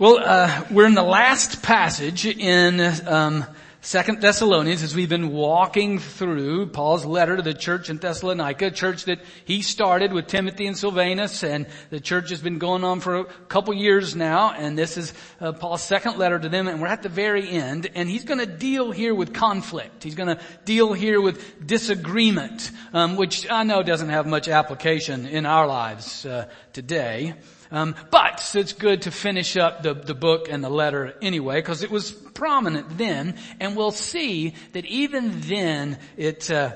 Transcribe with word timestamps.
Well, 0.00 0.18
uh, 0.18 0.64
we're 0.70 0.86
in 0.86 0.94
the 0.94 1.02
last 1.02 1.62
passage 1.62 2.24
in 2.24 2.80
um, 3.06 3.44
Second 3.82 4.22
Thessalonians 4.22 4.82
as 4.82 4.94
we've 4.94 5.10
been 5.10 5.30
walking 5.30 5.98
through 5.98 6.68
Paul's 6.68 7.04
letter 7.04 7.36
to 7.36 7.42
the 7.42 7.52
church 7.52 7.90
in 7.90 7.98
Thessalonica, 7.98 8.68
a 8.68 8.70
church 8.70 9.04
that 9.04 9.20
he 9.44 9.60
started 9.60 10.14
with 10.14 10.26
Timothy 10.26 10.66
and 10.66 10.74
Silvanus, 10.74 11.44
and 11.44 11.66
the 11.90 12.00
church 12.00 12.30
has 12.30 12.40
been 12.40 12.58
going 12.58 12.82
on 12.82 13.00
for 13.00 13.16
a 13.16 13.24
couple 13.24 13.74
years 13.74 14.16
now, 14.16 14.54
and 14.54 14.78
this 14.78 14.96
is 14.96 15.12
uh, 15.38 15.52
Paul's 15.52 15.82
second 15.82 16.16
letter 16.16 16.38
to 16.38 16.48
them, 16.48 16.66
and 16.66 16.80
we're 16.80 16.88
at 16.88 17.02
the 17.02 17.10
very 17.10 17.50
end, 17.50 17.90
and 17.94 18.08
he's 18.08 18.24
going 18.24 18.40
to 18.40 18.46
deal 18.46 18.92
here 18.92 19.14
with 19.14 19.34
conflict. 19.34 20.02
He's 20.02 20.14
going 20.14 20.34
to 20.34 20.42
deal 20.64 20.94
here 20.94 21.20
with 21.20 21.66
disagreement, 21.66 22.70
um, 22.94 23.16
which 23.16 23.50
I 23.50 23.64
know 23.64 23.82
doesn't 23.82 24.08
have 24.08 24.26
much 24.26 24.48
application 24.48 25.26
in 25.26 25.44
our 25.44 25.66
lives 25.66 26.24
uh, 26.24 26.48
today. 26.72 27.34
Um, 27.72 27.94
but 28.10 28.50
it's 28.54 28.72
good 28.72 29.02
to 29.02 29.10
finish 29.10 29.56
up 29.56 29.82
the, 29.82 29.94
the 29.94 30.14
book 30.14 30.48
and 30.50 30.62
the 30.62 30.70
letter 30.70 31.14
anyway, 31.22 31.56
because 31.56 31.82
it 31.82 31.90
was 31.90 32.10
prominent 32.10 32.98
then, 32.98 33.36
and 33.60 33.76
we'll 33.76 33.92
see 33.92 34.54
that 34.72 34.84
even 34.86 35.40
then, 35.42 35.98
it, 36.16 36.50
uh, 36.50 36.72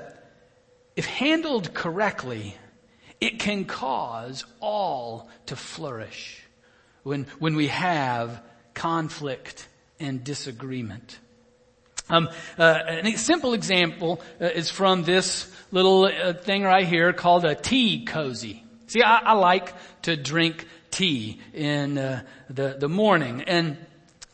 if 0.95 1.07
handled 1.07 1.75
correctly, 1.75 2.57
it 3.21 3.41
can 3.41 3.65
cause 3.65 4.45
all 4.61 5.29
to 5.47 5.57
flourish 5.57 6.43
when 7.03 7.27
when 7.39 7.57
we 7.57 7.69
have 7.69 8.43
conflict 8.75 9.67
and 9.99 10.23
disagreement. 10.23 11.19
Um, 12.11 12.29
uh, 12.59 12.81
a 12.87 13.17
simple 13.17 13.55
example 13.55 14.21
uh, 14.41 14.45
is 14.47 14.71
from 14.71 15.05
this 15.05 15.51
little 15.73 16.05
uh, 16.05 16.35
thing 16.35 16.63
right 16.63 16.87
here 16.87 17.13
called 17.13 17.45
a 17.45 17.55
tea 17.55 18.05
cozy. 18.05 18.63
See, 18.89 19.03
I, 19.03 19.19
I 19.19 19.33
like 19.33 19.73
to 20.03 20.17
drink 20.17 20.67
tea 20.95 21.41
in 21.53 21.99
uh, 21.99 22.23
the, 22.49 22.77
the 22.79 22.89
morning. 22.89 23.43
And 23.43 23.77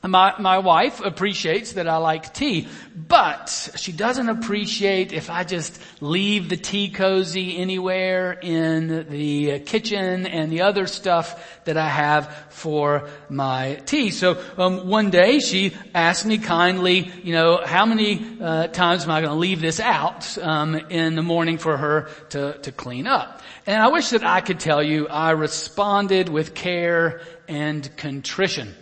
my, 0.03 0.35
my 0.39 0.59
wife 0.59 1.01
appreciates 1.01 1.75
that 1.75 1.87
I 1.87 1.99
like 1.99 2.33
tea, 2.33 2.69
but 2.97 3.51
she 3.77 3.93
doesn't 3.93 4.31
appreciate 4.31 5.13
if 5.13 5.29
I 5.29 5.45
just 5.45 5.79
leave 6.01 6.49
the 6.49 6.57
tea 6.57 6.89
cozy 6.89 7.59
anywhere 7.59 8.33
in 8.33 9.11
the 9.11 9.61
kitchen 9.61 10.27
and 10.27 10.51
the 10.51 10.63
other 10.63 10.87
stuff 10.87 11.65
that 11.65 11.77
I 11.77 11.89
have 11.89 12.35
for 12.49 13.11
my 13.29 13.75
tea. 13.85 14.11
So 14.11 14.43
um, 14.57 14.89
one 14.89 15.11
day 15.11 15.39
she 15.39 15.75
asked 15.95 16.25
me 16.25 16.39
kindly, 16.39 17.13
you 17.23 17.35
know, 17.35 17.61
how 17.63 17.85
many 17.85 18.39
uh, 18.41 18.69
times 18.69 19.05
am 19.05 19.11
I 19.11 19.21
going 19.21 19.33
to 19.33 19.39
leave 19.39 19.61
this 19.61 19.81
out 19.81 20.39
um, 20.39 20.77
in 20.77 21.15
the 21.15 21.23
morning 21.23 21.59
for 21.59 21.77
her 21.77 22.09
to 22.31 22.59
to 22.63 22.73
clean 22.73 23.07
up? 23.07 23.43
And 23.67 23.83
I 23.83 23.89
wish 23.89 24.11
that 24.11 24.25
I 24.25 24.41
could 24.41 24.61
tell 24.61 24.83
you 24.83 25.09
I 25.09 25.33
responded 25.33 26.31
with 26.31 26.55
care 26.55 27.21
and 27.49 27.95
contrition. 27.97 28.75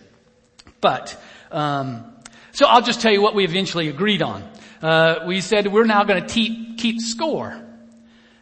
But, 0.80 1.20
um, 1.50 2.14
so 2.52 2.66
I'll 2.66 2.82
just 2.82 3.00
tell 3.00 3.12
you 3.12 3.22
what 3.22 3.34
we 3.34 3.44
eventually 3.44 3.88
agreed 3.88 4.22
on. 4.22 4.48
Uh, 4.80 5.24
we 5.26 5.40
said 5.40 5.66
we're 5.66 5.84
now 5.84 6.04
going 6.04 6.22
to 6.22 6.28
keep, 6.28 6.78
keep 6.78 7.00
score. 7.00 7.60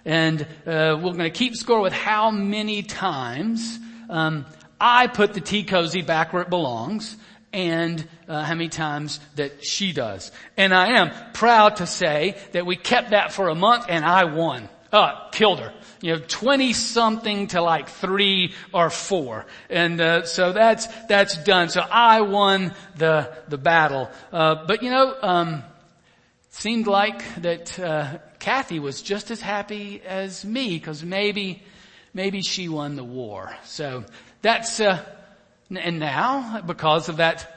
And 0.04 0.42
uh, 0.42 1.00
we're 1.02 1.12
going 1.12 1.18
to 1.18 1.30
keep 1.30 1.56
score 1.56 1.80
with 1.80 1.92
how 1.92 2.30
many 2.30 2.82
times 2.82 3.78
um, 4.08 4.46
I 4.80 5.06
put 5.06 5.32
the 5.32 5.40
tea 5.40 5.64
cozy 5.64 6.02
back 6.02 6.32
where 6.32 6.42
it 6.42 6.50
belongs 6.50 7.16
and 7.52 8.06
uh, 8.28 8.44
how 8.44 8.54
many 8.54 8.68
times 8.68 9.18
that 9.36 9.64
she 9.64 9.92
does. 9.92 10.30
And 10.56 10.74
I 10.74 10.98
am 10.98 11.10
proud 11.32 11.76
to 11.76 11.86
say 11.86 12.36
that 12.52 12.66
we 12.66 12.76
kept 12.76 13.10
that 13.10 13.32
for 13.32 13.48
a 13.48 13.54
month 13.54 13.86
and 13.88 14.04
I 14.04 14.24
won. 14.24 14.68
Uh, 14.92 15.28
killed 15.30 15.60
her 15.60 15.72
you 16.00 16.12
know, 16.12 16.22
20 16.26 16.72
something 16.72 17.46
to 17.48 17.62
like 17.62 17.88
three 17.88 18.54
or 18.72 18.90
four. 18.90 19.46
And, 19.70 20.00
uh, 20.00 20.24
so 20.26 20.52
that's, 20.52 20.86
that's 21.08 21.36
done. 21.44 21.68
So 21.68 21.80
I 21.80 22.20
won 22.20 22.74
the, 22.96 23.34
the 23.48 23.58
battle. 23.58 24.10
Uh, 24.32 24.66
but 24.66 24.82
you 24.82 24.90
know, 24.90 25.16
um, 25.22 25.62
seemed 26.50 26.86
like 26.86 27.22
that, 27.42 27.78
uh, 27.78 28.18
Kathy 28.38 28.78
was 28.78 29.02
just 29.02 29.30
as 29.30 29.40
happy 29.40 30.02
as 30.04 30.44
me 30.44 30.78
because 30.78 31.04
maybe, 31.04 31.62
maybe 32.14 32.42
she 32.42 32.68
won 32.68 32.96
the 32.96 33.04
war. 33.04 33.56
So 33.64 34.04
that's, 34.42 34.80
uh, 34.80 35.04
and 35.74 35.98
now 35.98 36.60
because 36.60 37.08
of 37.08 37.16
that 37.16 37.52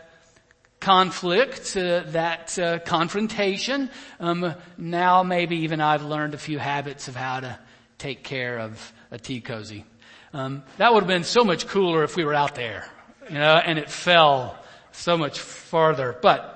conflict, 0.80 1.76
uh, 1.76 2.04
that 2.08 2.58
uh, 2.58 2.80
confrontation. 2.80 3.90
Um, 4.20 4.56
now 4.78 5.24
maybe 5.24 5.58
even 5.58 5.82
I've 5.82 6.04
learned 6.04 6.34
a 6.34 6.38
few 6.38 6.58
habits 6.58 7.08
of 7.08 7.16
how 7.16 7.42
to 7.42 7.60
take 8.00 8.24
care 8.24 8.58
of 8.60 8.94
a 9.12 9.20
tea 9.20 9.42
cozy. 9.42 9.86
Um, 10.34 10.64
that 10.78 10.94
would 10.94 11.02
have 11.02 11.08
been 11.08 11.24
so 11.24 11.44
much 11.44 11.68
cooler 11.68 12.04
if 12.04 12.16
we 12.16 12.24
were 12.24 12.34
out 12.34 12.56
there, 12.56 12.88
you 13.30 13.38
know, 13.38 13.56
and 13.58 13.78
it 13.78 13.90
fell 13.90 14.58
so 14.92 15.18
much 15.18 15.40
farther. 15.40 16.18
But 16.22 16.56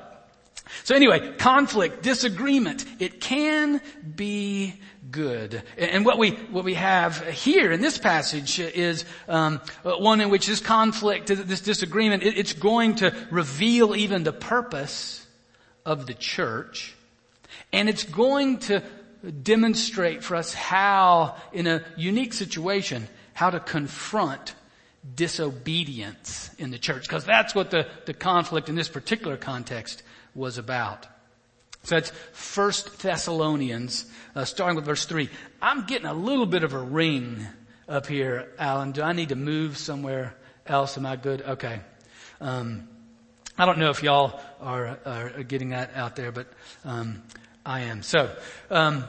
so 0.83 0.95
anyway, 0.95 1.33
conflict, 1.37 2.01
disagreement, 2.01 2.85
it 2.99 3.19
can 3.19 3.81
be 4.15 4.79
good. 5.11 5.61
And 5.77 6.05
what 6.05 6.17
we 6.17 6.31
what 6.31 6.63
we 6.63 6.75
have 6.75 7.27
here 7.29 7.71
in 7.71 7.81
this 7.81 7.97
passage 7.97 8.59
is 8.59 9.05
um, 9.27 9.59
one 9.83 10.21
in 10.21 10.29
which 10.29 10.47
this 10.47 10.59
conflict, 10.59 11.27
this 11.27 11.61
disagreement, 11.61 12.23
it, 12.23 12.37
it's 12.37 12.53
going 12.53 12.95
to 12.95 13.13
reveal 13.29 13.95
even 13.95 14.23
the 14.23 14.33
purpose 14.33 15.25
of 15.85 16.07
the 16.07 16.13
church, 16.13 16.95
and 17.71 17.89
it's 17.89 18.03
going 18.03 18.59
to 18.59 18.81
demonstrate 19.31 20.23
for 20.23 20.35
us 20.35 20.53
how, 20.53 21.35
in 21.53 21.67
a 21.67 21.83
unique 21.95 22.33
situation, 22.33 23.07
how 23.33 23.49
to 23.49 23.59
confront 23.59 24.55
disobedience 25.15 26.51
in 26.57 26.71
the 26.71 26.77
church. 26.77 27.03
Because 27.03 27.25
that's 27.25 27.55
what 27.55 27.71
the, 27.71 27.87
the 28.05 28.13
conflict 28.13 28.69
in 28.69 28.75
this 28.75 28.89
particular 28.89 29.37
context 29.37 30.03
was 30.35 30.57
about. 30.57 31.07
So 31.83 31.95
that's 31.95 32.11
First 32.31 32.99
Thessalonians, 32.99 34.05
uh, 34.35 34.45
starting 34.45 34.75
with 34.75 34.85
verse 34.85 35.05
3. 35.05 35.29
I'm 35.61 35.85
getting 35.85 36.07
a 36.07 36.13
little 36.13 36.45
bit 36.45 36.63
of 36.63 36.73
a 36.73 36.79
ring 36.79 37.45
up 37.89 38.07
here, 38.07 38.51
Alan. 38.57 38.93
Do 38.93 39.01
I 39.01 39.11
need 39.11 39.29
to 39.29 39.35
move 39.35 39.77
somewhere 39.77 40.35
else? 40.65 40.97
Am 40.97 41.05
I 41.05 41.17
good? 41.17 41.41
Okay. 41.41 41.81
Um, 42.39 42.87
I 43.57 43.65
don't 43.65 43.77
know 43.77 43.89
if 43.89 44.01
y'all 44.01 44.39
are, 44.61 44.97
are 45.05 45.43
getting 45.43 45.69
that 45.69 45.91
out 45.95 46.15
there, 46.15 46.31
but 46.31 46.47
um, 46.85 47.21
I 47.65 47.81
am. 47.81 48.03
So, 48.03 48.35
um, 48.69 49.05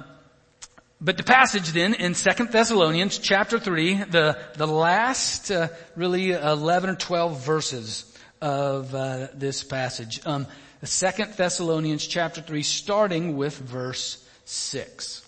but 1.00 1.16
the 1.16 1.24
passage 1.24 1.70
then 1.70 1.94
in 1.94 2.14
Second 2.14 2.50
Thessalonians 2.50 3.18
chapter 3.18 3.58
3, 3.58 4.04
the, 4.04 4.38
the 4.54 4.66
last 4.66 5.50
uh, 5.50 5.68
really 5.96 6.30
11 6.30 6.90
or 6.90 6.94
12 6.94 7.44
verses 7.44 8.16
of 8.40 8.94
uh, 8.94 9.28
this 9.34 9.64
passage. 9.64 10.24
Um, 10.24 10.46
Second 10.82 11.32
Thessalonians 11.32 12.06
chapter 12.06 12.40
3 12.40 12.62
starting 12.62 13.36
with 13.36 13.58
verse 13.58 14.24
6. 14.44 15.26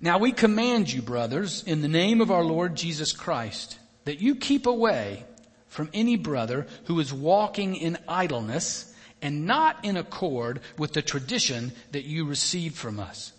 Now 0.00 0.18
we 0.18 0.32
command 0.32 0.92
you, 0.92 1.02
brothers, 1.02 1.62
in 1.64 1.82
the 1.82 1.88
name 1.88 2.20
of 2.20 2.30
our 2.30 2.44
Lord 2.44 2.74
Jesus 2.74 3.12
Christ, 3.12 3.78
that 4.04 4.20
you 4.20 4.36
keep 4.36 4.66
away 4.66 5.24
from 5.66 5.90
any 5.92 6.16
brother 6.16 6.66
who 6.84 7.00
is 7.00 7.12
walking 7.12 7.76
in 7.76 7.98
idleness 8.08 8.94
and 9.22 9.46
not 9.46 9.84
in 9.84 9.96
accord 9.96 10.60
with 10.76 10.92
the 10.92 11.02
tradition 11.02 11.72
that 11.92 12.04
you 12.04 12.24
received 12.24 12.76
from 12.76 13.00
us. 13.00 13.32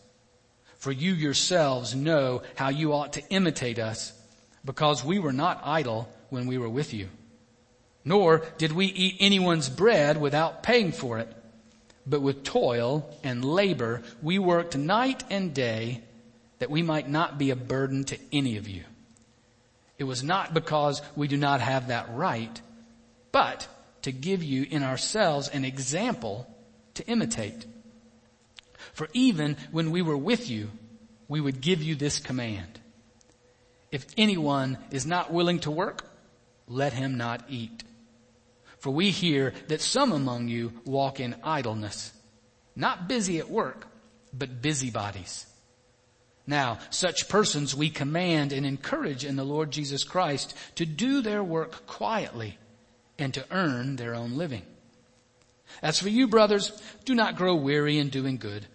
For 0.77 0.91
you 0.91 1.13
yourselves 1.13 1.95
know 1.95 2.41
how 2.55 2.69
you 2.69 2.93
ought 2.93 3.13
to 3.13 3.29
imitate 3.29 3.79
us, 3.79 4.13
because 4.63 5.03
we 5.03 5.19
were 5.19 5.33
not 5.33 5.61
idle 5.63 6.09
when 6.29 6.47
we 6.47 6.57
were 6.57 6.69
with 6.69 6.93
you. 6.93 7.09
Nor 8.03 8.43
did 8.57 8.71
we 8.71 8.85
eat 8.85 9.17
anyone's 9.19 9.69
bread 9.69 10.19
without 10.19 10.63
paying 10.63 10.91
for 10.91 11.19
it, 11.19 11.33
but 12.05 12.21
with 12.21 12.43
toil 12.43 13.09
and 13.23 13.43
labor 13.43 14.01
we 14.21 14.39
worked 14.39 14.77
night 14.77 15.23
and 15.29 15.53
day 15.53 16.01
that 16.59 16.69
we 16.69 16.81
might 16.81 17.09
not 17.09 17.37
be 17.37 17.49
a 17.49 17.55
burden 17.55 18.03
to 18.05 18.17
any 18.31 18.57
of 18.57 18.67
you. 18.67 18.83
It 19.97 20.05
was 20.05 20.23
not 20.23 20.53
because 20.53 21.01
we 21.15 21.27
do 21.27 21.37
not 21.37 21.59
have 21.59 21.87
that 21.87 22.07
right, 22.13 22.61
but 23.31 23.67
to 24.07 24.11
give 24.13 24.41
you 24.41 24.65
in 24.69 24.83
ourselves 24.83 25.49
an 25.49 25.65
example 25.65 26.47
to 26.93 27.05
imitate. 27.07 27.65
For 28.93 29.09
even 29.11 29.57
when 29.71 29.91
we 29.91 30.01
were 30.01 30.15
with 30.15 30.49
you, 30.49 30.71
we 31.27 31.41
would 31.41 31.59
give 31.59 31.83
you 31.83 31.93
this 31.93 32.19
command. 32.19 32.79
If 33.91 34.05
anyone 34.17 34.77
is 34.91 35.05
not 35.05 35.33
willing 35.33 35.59
to 35.59 35.71
work, 35.71 36.05
let 36.69 36.93
him 36.93 37.17
not 37.17 37.43
eat. 37.49 37.83
For 38.79 38.91
we 38.91 39.09
hear 39.09 39.53
that 39.67 39.81
some 39.81 40.13
among 40.13 40.47
you 40.47 40.71
walk 40.85 41.19
in 41.19 41.35
idleness, 41.43 42.13
not 42.77 43.09
busy 43.09 43.39
at 43.39 43.49
work, 43.49 43.87
but 44.31 44.61
busybodies. 44.61 45.45
Now, 46.45 46.79
such 46.91 47.27
persons 47.27 47.75
we 47.75 47.89
command 47.89 48.53
and 48.53 48.65
encourage 48.65 49.25
in 49.25 49.35
the 49.35 49.43
Lord 49.43 49.71
Jesus 49.71 50.05
Christ 50.05 50.55
to 50.75 50.85
do 50.85 51.21
their 51.21 51.43
work 51.43 51.85
quietly 51.87 52.57
and 53.17 53.33
to 53.33 53.45
earn 53.51 53.95
their 53.95 54.15
own 54.15 54.37
living. 54.37 54.63
As 55.81 55.99
for 55.99 56.09
you 56.09 56.27
brothers, 56.27 56.71
do 57.05 57.13
not 57.13 57.35
grow 57.35 57.55
weary 57.55 57.97
in 57.97 58.09
doing 58.09 58.37
good. 58.37 58.65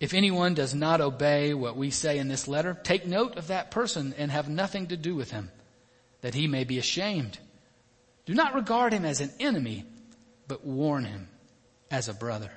If 0.00 0.14
anyone 0.14 0.54
does 0.54 0.74
not 0.74 1.00
obey 1.00 1.54
what 1.54 1.76
we 1.76 1.90
say 1.90 2.18
in 2.18 2.28
this 2.28 2.46
letter, 2.46 2.78
take 2.82 3.06
note 3.06 3.36
of 3.36 3.48
that 3.48 3.70
person 3.70 4.14
and 4.16 4.30
have 4.30 4.48
nothing 4.48 4.88
to 4.88 4.96
do 4.96 5.14
with 5.14 5.32
him, 5.32 5.50
that 6.20 6.34
he 6.34 6.46
may 6.46 6.64
be 6.64 6.78
ashamed. 6.78 7.38
Do 8.24 8.34
not 8.34 8.54
regard 8.54 8.92
him 8.92 9.04
as 9.04 9.20
an 9.20 9.32
enemy, 9.40 9.84
but 10.46 10.64
warn 10.64 11.04
him 11.04 11.28
as 11.90 12.08
a 12.08 12.14
brother. 12.14 12.52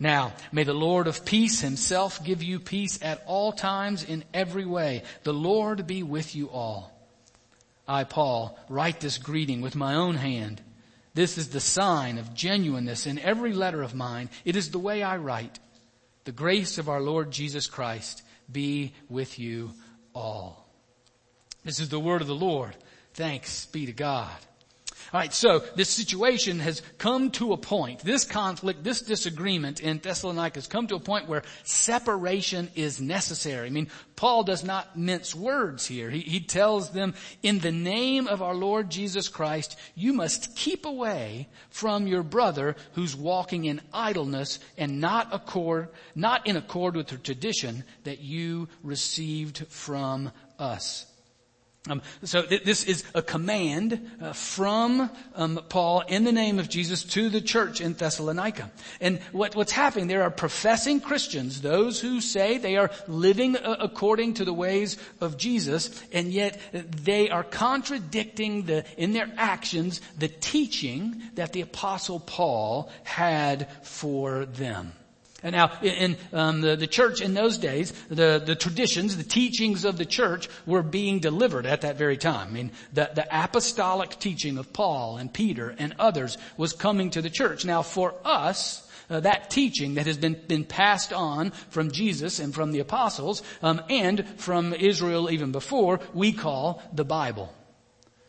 Now, 0.00 0.32
may 0.50 0.64
the 0.64 0.72
Lord 0.72 1.06
of 1.06 1.24
peace 1.24 1.60
himself 1.60 2.24
give 2.24 2.42
you 2.42 2.58
peace 2.58 2.98
at 3.02 3.22
all 3.26 3.52
times 3.52 4.02
in 4.02 4.24
every 4.32 4.64
way. 4.64 5.02
The 5.24 5.34
Lord 5.34 5.86
be 5.86 6.02
with 6.02 6.34
you 6.34 6.48
all. 6.48 6.90
I, 7.90 8.04
Paul, 8.04 8.56
write 8.68 9.00
this 9.00 9.18
greeting 9.18 9.62
with 9.62 9.74
my 9.74 9.96
own 9.96 10.14
hand. 10.14 10.62
This 11.12 11.36
is 11.36 11.48
the 11.48 11.58
sign 11.58 12.18
of 12.18 12.34
genuineness 12.34 13.04
in 13.04 13.18
every 13.18 13.52
letter 13.52 13.82
of 13.82 13.96
mine. 13.96 14.30
It 14.44 14.54
is 14.54 14.70
the 14.70 14.78
way 14.78 15.02
I 15.02 15.16
write. 15.16 15.58
The 16.22 16.30
grace 16.30 16.78
of 16.78 16.88
our 16.88 17.00
Lord 17.00 17.32
Jesus 17.32 17.66
Christ 17.66 18.22
be 18.50 18.94
with 19.08 19.40
you 19.40 19.72
all. 20.14 20.68
This 21.64 21.80
is 21.80 21.88
the 21.88 21.98
word 21.98 22.20
of 22.20 22.28
the 22.28 22.34
Lord. 22.34 22.76
Thanks 23.14 23.66
be 23.66 23.86
to 23.86 23.92
God. 23.92 24.36
Alright, 25.12 25.34
so 25.34 25.60
this 25.74 25.90
situation 25.90 26.60
has 26.60 26.82
come 26.98 27.30
to 27.32 27.52
a 27.52 27.56
point, 27.56 28.00
this 28.00 28.24
conflict, 28.24 28.84
this 28.84 29.00
disagreement 29.00 29.80
in 29.80 29.98
Thessalonica 29.98 30.56
has 30.56 30.66
come 30.66 30.86
to 30.86 30.94
a 30.94 31.00
point 31.00 31.28
where 31.28 31.42
separation 31.64 32.70
is 32.74 33.00
necessary. 33.00 33.66
I 33.66 33.70
mean, 33.70 33.88
Paul 34.14 34.44
does 34.44 34.62
not 34.62 34.96
mince 34.98 35.34
words 35.34 35.86
here. 35.86 36.10
He, 36.10 36.20
he 36.20 36.40
tells 36.40 36.90
them, 36.90 37.14
in 37.42 37.58
the 37.58 37.72
name 37.72 38.28
of 38.28 38.42
our 38.42 38.54
Lord 38.54 38.90
Jesus 38.90 39.28
Christ, 39.28 39.76
you 39.94 40.12
must 40.12 40.54
keep 40.54 40.84
away 40.84 41.48
from 41.70 42.06
your 42.06 42.22
brother 42.22 42.76
who's 42.92 43.16
walking 43.16 43.64
in 43.64 43.80
idleness 43.92 44.60
and 44.76 45.00
not 45.00 45.34
accord, 45.34 45.88
not 46.14 46.46
in 46.46 46.56
accord 46.56 46.94
with 46.94 47.08
the 47.08 47.16
tradition 47.16 47.84
that 48.04 48.20
you 48.20 48.68
received 48.82 49.66
from 49.68 50.30
us. 50.58 51.06
Um, 51.88 52.02
so 52.22 52.42
th- 52.42 52.62
this 52.62 52.84
is 52.84 53.04
a 53.14 53.22
command 53.22 54.10
uh, 54.20 54.34
from 54.34 55.08
um, 55.34 55.58
Paul 55.70 56.00
in 56.00 56.24
the 56.24 56.32
name 56.32 56.58
of 56.58 56.68
Jesus 56.68 57.02
to 57.04 57.30
the 57.30 57.40
church 57.40 57.80
in 57.80 57.94
Thessalonica. 57.94 58.70
And 59.00 59.18
what, 59.32 59.56
what's 59.56 59.72
happening? 59.72 60.06
There 60.06 60.22
are 60.22 60.30
professing 60.30 61.00
Christians, 61.00 61.62
those 61.62 61.98
who 61.98 62.20
say 62.20 62.58
they 62.58 62.76
are 62.76 62.90
living 63.08 63.56
uh, 63.56 63.76
according 63.80 64.34
to 64.34 64.44
the 64.44 64.52
ways 64.52 64.98
of 65.22 65.38
Jesus, 65.38 65.90
and 66.12 66.28
yet 66.28 66.60
they 66.72 67.30
are 67.30 67.44
contradicting 67.44 68.64
the 68.66 68.84
in 68.98 69.14
their 69.14 69.32
actions 69.38 70.02
the 70.18 70.28
teaching 70.28 71.22
that 71.36 71.54
the 71.54 71.62
apostle 71.62 72.20
Paul 72.20 72.90
had 73.04 73.68
for 73.82 74.44
them. 74.44 74.92
And 75.42 75.54
now, 75.54 75.72
in 75.82 76.16
um, 76.32 76.60
the, 76.60 76.76
the 76.76 76.86
church 76.86 77.20
in 77.20 77.34
those 77.34 77.58
days, 77.58 77.92
the, 78.08 78.42
the 78.44 78.54
traditions, 78.54 79.16
the 79.16 79.22
teachings 79.22 79.84
of 79.84 79.96
the 79.96 80.04
church 80.04 80.48
were 80.66 80.82
being 80.82 81.18
delivered 81.18 81.66
at 81.66 81.80
that 81.80 81.96
very 81.96 82.16
time. 82.16 82.48
I 82.48 82.50
mean, 82.50 82.72
the, 82.92 83.10
the 83.14 83.26
apostolic 83.30 84.18
teaching 84.18 84.58
of 84.58 84.72
Paul 84.72 85.16
and 85.16 85.32
Peter 85.32 85.74
and 85.78 85.94
others 85.98 86.36
was 86.56 86.72
coming 86.72 87.10
to 87.10 87.22
the 87.22 87.30
church. 87.30 87.64
Now, 87.64 87.82
for 87.82 88.14
us, 88.24 88.86
uh, 89.08 89.20
that 89.20 89.50
teaching 89.50 89.94
that 89.94 90.06
has 90.06 90.16
been, 90.16 90.40
been 90.46 90.64
passed 90.64 91.12
on 91.12 91.50
from 91.70 91.90
Jesus 91.90 92.38
and 92.38 92.54
from 92.54 92.72
the 92.72 92.80
apostles, 92.80 93.42
um, 93.62 93.82
and 93.88 94.26
from 94.36 94.72
Israel 94.72 95.30
even 95.30 95.52
before, 95.52 96.00
we 96.14 96.32
call 96.32 96.82
the 96.92 97.04
Bible. 97.04 97.52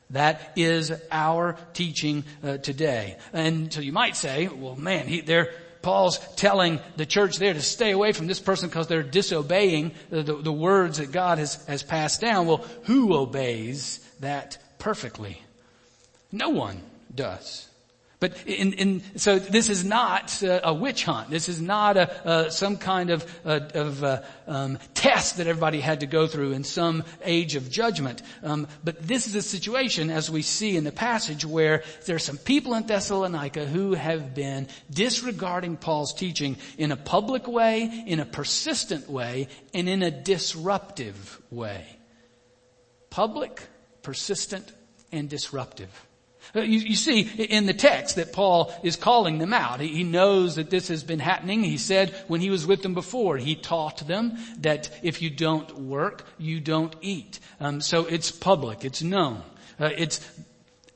That 0.10 0.54
is 0.58 0.92
our 1.12 1.58
teaching 1.74 2.26
uh, 2.44 2.58
today. 2.58 3.18
And 3.32 3.72
so 3.72 3.80
you 3.80 3.94
might 3.94 4.16
say, 4.18 4.48
well, 4.48 4.76
man, 4.76 5.08
he, 5.08 5.22
they're 5.22 5.54
Paul's 5.82 6.20
telling 6.36 6.80
the 6.98 7.06
church 7.06 7.38
there 7.38 7.54
to 7.54 7.62
stay 7.62 7.92
away 7.92 8.12
from 8.12 8.28
this 8.28 8.40
person 8.40 8.70
because 8.70 8.88
they're 8.88 9.04
disobeying 9.04 9.92
the, 10.10 10.24
the, 10.24 10.36
the 10.36 10.52
words 10.52 10.98
that 10.98 11.12
God 11.12 11.38
has, 11.38 11.64
has 11.66 11.84
passed 11.84 12.22
down. 12.22 12.48
Well, 12.48 12.66
who 12.84 13.14
obeys 13.16 14.00
that 14.20 14.58
perfectly? 14.78 15.42
No 16.32 16.50
one 16.50 16.82
does. 17.14 17.68
But 18.22 18.38
in, 18.46 18.74
in, 18.74 19.02
so 19.18 19.40
this 19.40 19.68
is 19.68 19.84
not 19.84 20.44
uh, 20.44 20.60
a 20.64 20.72
witch 20.72 21.06
hunt. 21.06 21.32
This 21.32 21.50
is 21.50 21.60
not 21.60 21.98
a, 21.98 22.28
uh, 22.28 22.50
some 22.52 22.78
kind 22.78 23.10
of, 23.10 23.26
uh, 23.44 23.62
of 23.74 24.04
uh, 24.04 24.22
um, 24.46 24.78
test 24.94 25.38
that 25.38 25.48
everybody 25.48 25.82
had 25.82 26.02
to 26.02 26.06
go 26.06 26.28
through 26.28 26.52
in 26.52 26.64
some 26.64 27.04
age 27.24 27.56
of 27.56 27.72
judgment. 27.72 28.22
Um, 28.44 28.68
but 28.84 29.02
this 29.02 29.26
is 29.26 29.34
a 29.34 29.42
situation, 29.42 30.12
as 30.12 30.30
we 30.30 30.44
see 30.44 30.78
in 30.78 30.84
the 30.84 30.92
passage, 30.92 31.46
where 31.46 31.82
there 32.06 32.16
are 32.16 32.20
some 32.20 32.38
people 32.38 32.76
in 32.76 32.86
Thessalonica 32.86 33.66
who 33.66 33.96
have 33.96 34.36
been 34.36 34.68
disregarding 34.92 35.78
Paul's 35.78 36.14
teaching 36.14 36.58
in 36.78 36.92
a 36.92 36.98
public 36.98 37.48
way, 37.48 38.04
in 38.06 38.20
a 38.20 38.26
persistent 38.26 39.10
way, 39.10 39.48
and 39.74 39.90
in 39.90 40.04
a 40.04 40.12
disruptive 40.12 41.42
way. 41.50 41.88
Public, 43.10 43.64
persistent, 44.04 44.72
and 45.12 45.28
disruptive. 45.28 45.90
Uh, 46.56 46.62
you, 46.62 46.80
you, 46.80 46.96
see 46.96 47.22
in 47.22 47.66
the 47.66 47.74
text 47.74 48.18
that 48.18 48.34
Paul 48.34 48.74
is 48.84 48.98
calling 48.98 49.38
them 49.38 49.54
out. 49.54 49.80
He, 49.80 50.04
knows 50.04 50.56
that 50.56 50.70
this 50.70 50.90
has 50.90 51.04
been 51.04 51.20
happening. 51.20 51.64
He 51.64 51.78
said 51.78 52.14
when 52.28 52.42
he 52.42 52.50
was 52.50 52.68
with 52.68 52.82
them 52.82 52.94
before, 52.94 53.38
he 53.38 53.56
taught 53.56 54.06
them 54.06 54.38
that 54.60 54.90
if 55.02 55.22
you 55.22 55.30
don't 55.30 55.80
work, 55.80 56.26
you 56.38 56.60
don't 56.60 56.94
eat. 57.02 57.40
Um, 57.60 57.80
so 57.80 58.06
it's 58.06 58.32
public. 58.32 58.84
It's 58.84 59.02
known. 59.02 59.42
Uh, 59.80 59.92
it's 59.96 60.20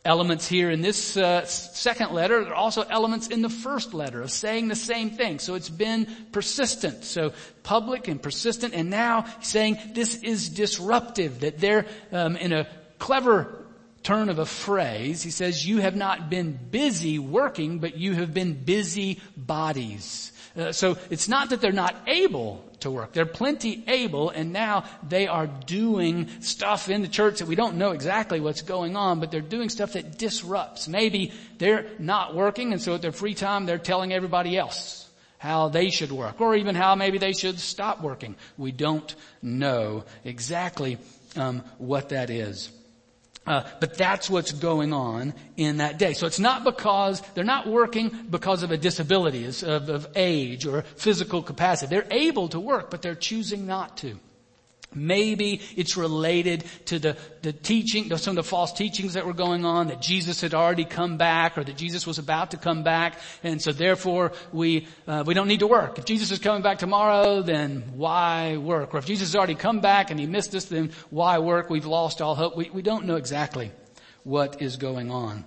elements 0.03 0.47
here 0.47 0.69
in 0.69 0.81
this 0.81 1.17
uh, 1.17 1.45
second 1.45 2.11
letter. 2.11 2.43
There 2.43 2.51
are 2.51 2.55
also 2.55 2.81
elements 2.81 3.27
in 3.27 3.41
the 3.41 3.49
first 3.49 3.93
letter 3.93 4.21
of 4.21 4.31
saying 4.31 4.67
the 4.67 4.75
same 4.75 5.09
thing. 5.09 5.39
So 5.39 5.55
it's 5.55 5.69
been 5.69 6.07
persistent. 6.31 7.05
So 7.05 7.33
public 7.63 8.07
and 8.07 8.21
persistent. 8.21 8.73
And 8.73 8.89
now 8.89 9.25
saying 9.41 9.79
this 9.93 10.21
is 10.21 10.49
disruptive. 10.49 11.39
That 11.39 11.59
they're 11.59 11.85
um, 12.11 12.35
in 12.35 12.53
a 12.53 12.67
clever 12.99 13.64
turn 14.05 14.29
of 14.29 14.37
a 14.39 14.45
phrase. 14.45 15.23
He 15.23 15.31
says, 15.31 15.67
you 15.67 15.79
have 15.79 15.95
not 15.95 16.29
been 16.29 16.57
busy 16.71 17.17
working, 17.17 17.79
but 17.79 17.97
you 17.97 18.13
have 18.13 18.33
been 18.33 18.53
busy 18.53 19.19
bodies. 19.35 20.31
Uh, 20.55 20.71
so 20.71 20.97
it's 21.09 21.27
not 21.27 21.49
that 21.49 21.59
they're 21.59 21.73
not 21.73 21.95
able 22.07 22.63
to 22.79 22.91
work. 22.91 23.13
They're 23.13 23.25
plenty 23.25 23.83
able 23.87 24.29
and 24.29 24.53
now 24.53 24.85
they 25.09 25.27
are 25.27 25.47
doing 25.47 26.29
stuff 26.41 26.87
in 26.87 27.01
the 27.01 27.07
church 27.07 27.39
that 27.39 27.47
we 27.47 27.55
don't 27.55 27.77
know 27.77 27.91
exactly 27.91 28.39
what's 28.39 28.61
going 28.61 28.95
on, 28.95 29.19
but 29.19 29.31
they're 29.31 29.41
doing 29.41 29.69
stuff 29.69 29.93
that 29.93 30.17
disrupts. 30.19 30.87
Maybe 30.87 31.33
they're 31.57 31.87
not 31.97 32.35
working 32.35 32.73
and 32.73 32.81
so 32.81 32.93
at 32.93 33.01
their 33.01 33.11
free 33.11 33.33
time 33.33 33.65
they're 33.65 33.79
telling 33.79 34.13
everybody 34.13 34.55
else 34.55 35.09
how 35.39 35.69
they 35.69 35.89
should 35.89 36.11
work 36.11 36.39
or 36.39 36.55
even 36.55 36.75
how 36.75 36.93
maybe 36.95 37.17
they 37.17 37.33
should 37.33 37.59
stop 37.59 38.01
working. 38.01 38.35
We 38.55 38.71
don't 38.71 39.13
know 39.41 40.05
exactly 40.23 40.99
um, 41.35 41.63
what 41.79 42.09
that 42.09 42.29
is. 42.29 42.69
Uh, 43.47 43.63
but 43.79 43.95
that's 43.95 44.29
what's 44.29 44.51
going 44.51 44.91
on 44.91 45.33
in 45.55 45.77
that 45.77 45.99
day. 45.99 46.13
So 46.13 46.25
it's 46.25 46.39
not 46.39 46.63
because 46.63 47.21
they're 47.35 47.43
not 47.43 47.67
working 47.67 48.09
because 48.29 48.63
of 48.63 48.71
a 48.71 48.77
disability, 48.77 49.45
of, 49.45 49.63
of 49.89 50.07
age 50.15 50.65
or 50.65 50.81
physical 50.81 51.43
capacity. 51.43 51.89
They're 51.95 52.07
able 52.09 52.47
to 52.49 52.59
work, 52.59 52.89
but 52.89 53.01
they're 53.01 53.13
choosing 53.13 53.67
not 53.67 53.97
to. 53.97 54.19
Maybe 54.95 55.61
it's 55.75 55.97
related 55.97 56.63
to 56.85 56.97
the, 56.97 57.17
the 57.41 57.53
teaching, 57.53 58.15
some 58.17 58.37
of 58.37 58.43
the 58.43 58.49
false 58.49 58.71
teachings 58.71 59.13
that 59.13 59.25
were 59.25 59.33
going 59.33 59.65
on, 59.65 59.87
that 59.87 60.01
Jesus 60.01 60.41
had 60.41 60.53
already 60.53 60.85
come 60.85 61.17
back 61.17 61.57
or 61.57 61.63
that 61.63 61.75
Jesus 61.75 62.07
was 62.07 62.17
about 62.17 62.51
to 62.51 62.57
come 62.57 62.83
back. 62.83 63.19
And 63.43 63.61
so 63.61 63.71
therefore 63.71 64.31
we, 64.53 64.87
uh, 65.07 65.23
we 65.25 65.33
don't 65.33 65.47
need 65.47 65.59
to 65.59 65.67
work. 65.67 65.99
If 65.99 66.05
Jesus 66.05 66.31
is 66.31 66.39
coming 66.39 66.61
back 66.61 66.79
tomorrow, 66.79 67.41
then 67.41 67.91
why 67.95 68.57
work? 68.57 68.93
Or 68.93 68.97
if 68.97 69.05
Jesus 69.05 69.29
has 69.29 69.35
already 69.35 69.55
come 69.55 69.81
back 69.81 70.11
and 70.11 70.19
he 70.19 70.25
missed 70.25 70.55
us, 70.55 70.65
then 70.65 70.91
why 71.09 71.39
work? 71.39 71.69
We've 71.69 71.85
lost 71.85 72.21
all 72.21 72.35
hope. 72.35 72.55
We, 72.55 72.69
we 72.69 72.81
don't 72.81 73.05
know 73.05 73.15
exactly 73.15 73.71
what 74.23 74.61
is 74.61 74.77
going 74.77 75.11
on. 75.11 75.45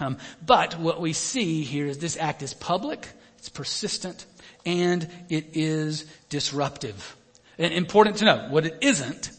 Um, 0.00 0.18
but 0.44 0.78
what 0.78 1.00
we 1.00 1.12
see 1.12 1.62
here 1.62 1.86
is 1.86 1.98
this 1.98 2.16
act 2.16 2.42
is 2.42 2.54
public, 2.54 3.08
it's 3.38 3.48
persistent, 3.48 4.26
and 4.66 5.08
it 5.28 5.50
is 5.56 6.04
disruptive. 6.28 7.16
Important 7.70 8.16
to 8.16 8.24
note, 8.24 8.50
what 8.50 8.66
it 8.66 8.78
isn't 8.80 9.30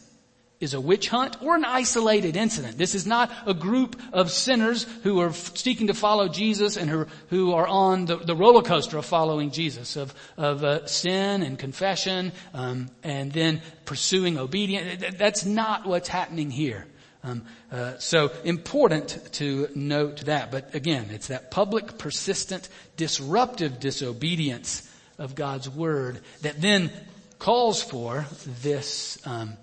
is 0.60 0.72
a 0.72 0.80
witch 0.80 1.08
hunt 1.08 1.36
or 1.42 1.56
an 1.56 1.64
isolated 1.64 2.36
incident. 2.36 2.78
This 2.78 2.94
is 2.94 3.06
not 3.06 3.30
a 3.46 3.52
group 3.52 4.00
of 4.12 4.30
sinners 4.30 4.84
who 5.02 5.20
are 5.20 5.32
seeking 5.32 5.88
to 5.88 5.94
follow 5.94 6.28
Jesus 6.28 6.76
and 6.76 6.88
who, 6.88 7.06
who 7.28 7.52
are 7.52 7.66
on 7.66 8.06
the, 8.06 8.16
the 8.16 8.34
roller 8.34 8.62
coaster 8.62 8.96
of 8.96 9.04
following 9.04 9.50
Jesus, 9.50 9.96
of, 9.96 10.14
of 10.36 10.64
uh, 10.64 10.86
sin 10.86 11.42
and 11.42 11.58
confession, 11.58 12.32
um, 12.54 12.88
and 13.02 13.32
then 13.32 13.60
pursuing 13.84 14.38
obedience. 14.38 15.04
That's 15.18 15.44
not 15.44 15.86
what's 15.86 16.08
happening 16.08 16.50
here. 16.50 16.86
Um, 17.22 17.44
uh, 17.72 17.98
so 17.98 18.30
important 18.44 19.18
to 19.32 19.68
note 19.74 20.26
that. 20.26 20.50
But 20.50 20.74
again, 20.74 21.08
it's 21.10 21.28
that 21.28 21.50
public, 21.50 21.98
persistent, 21.98 22.68
disruptive 22.96 23.80
disobedience 23.80 24.88
of 25.18 25.34
God's 25.34 25.68
word 25.68 26.20
that 26.42 26.60
then 26.60 26.90
calls 27.38 27.82
for 27.82 28.26
this 28.62 29.18
um, 29.26 29.56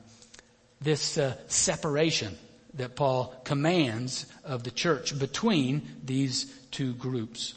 this 0.82 1.18
uh, 1.18 1.36
separation 1.48 2.38
that 2.74 2.96
Paul 2.96 3.34
commands 3.44 4.26
of 4.44 4.64
the 4.64 4.72
church 4.72 5.18
between 5.18 5.88
these 6.04 6.46
two 6.72 6.94
groups. 6.94 7.56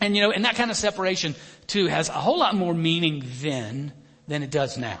And 0.00 0.14
you 0.16 0.22
know, 0.22 0.30
and 0.30 0.44
that 0.44 0.54
kind 0.54 0.70
of 0.70 0.76
separation 0.76 1.34
too 1.66 1.86
has 1.86 2.08
a 2.08 2.12
whole 2.12 2.38
lot 2.38 2.54
more 2.54 2.74
meaning 2.74 3.24
then 3.40 3.92
than 4.28 4.42
it 4.42 4.50
does 4.50 4.78
now, 4.78 5.00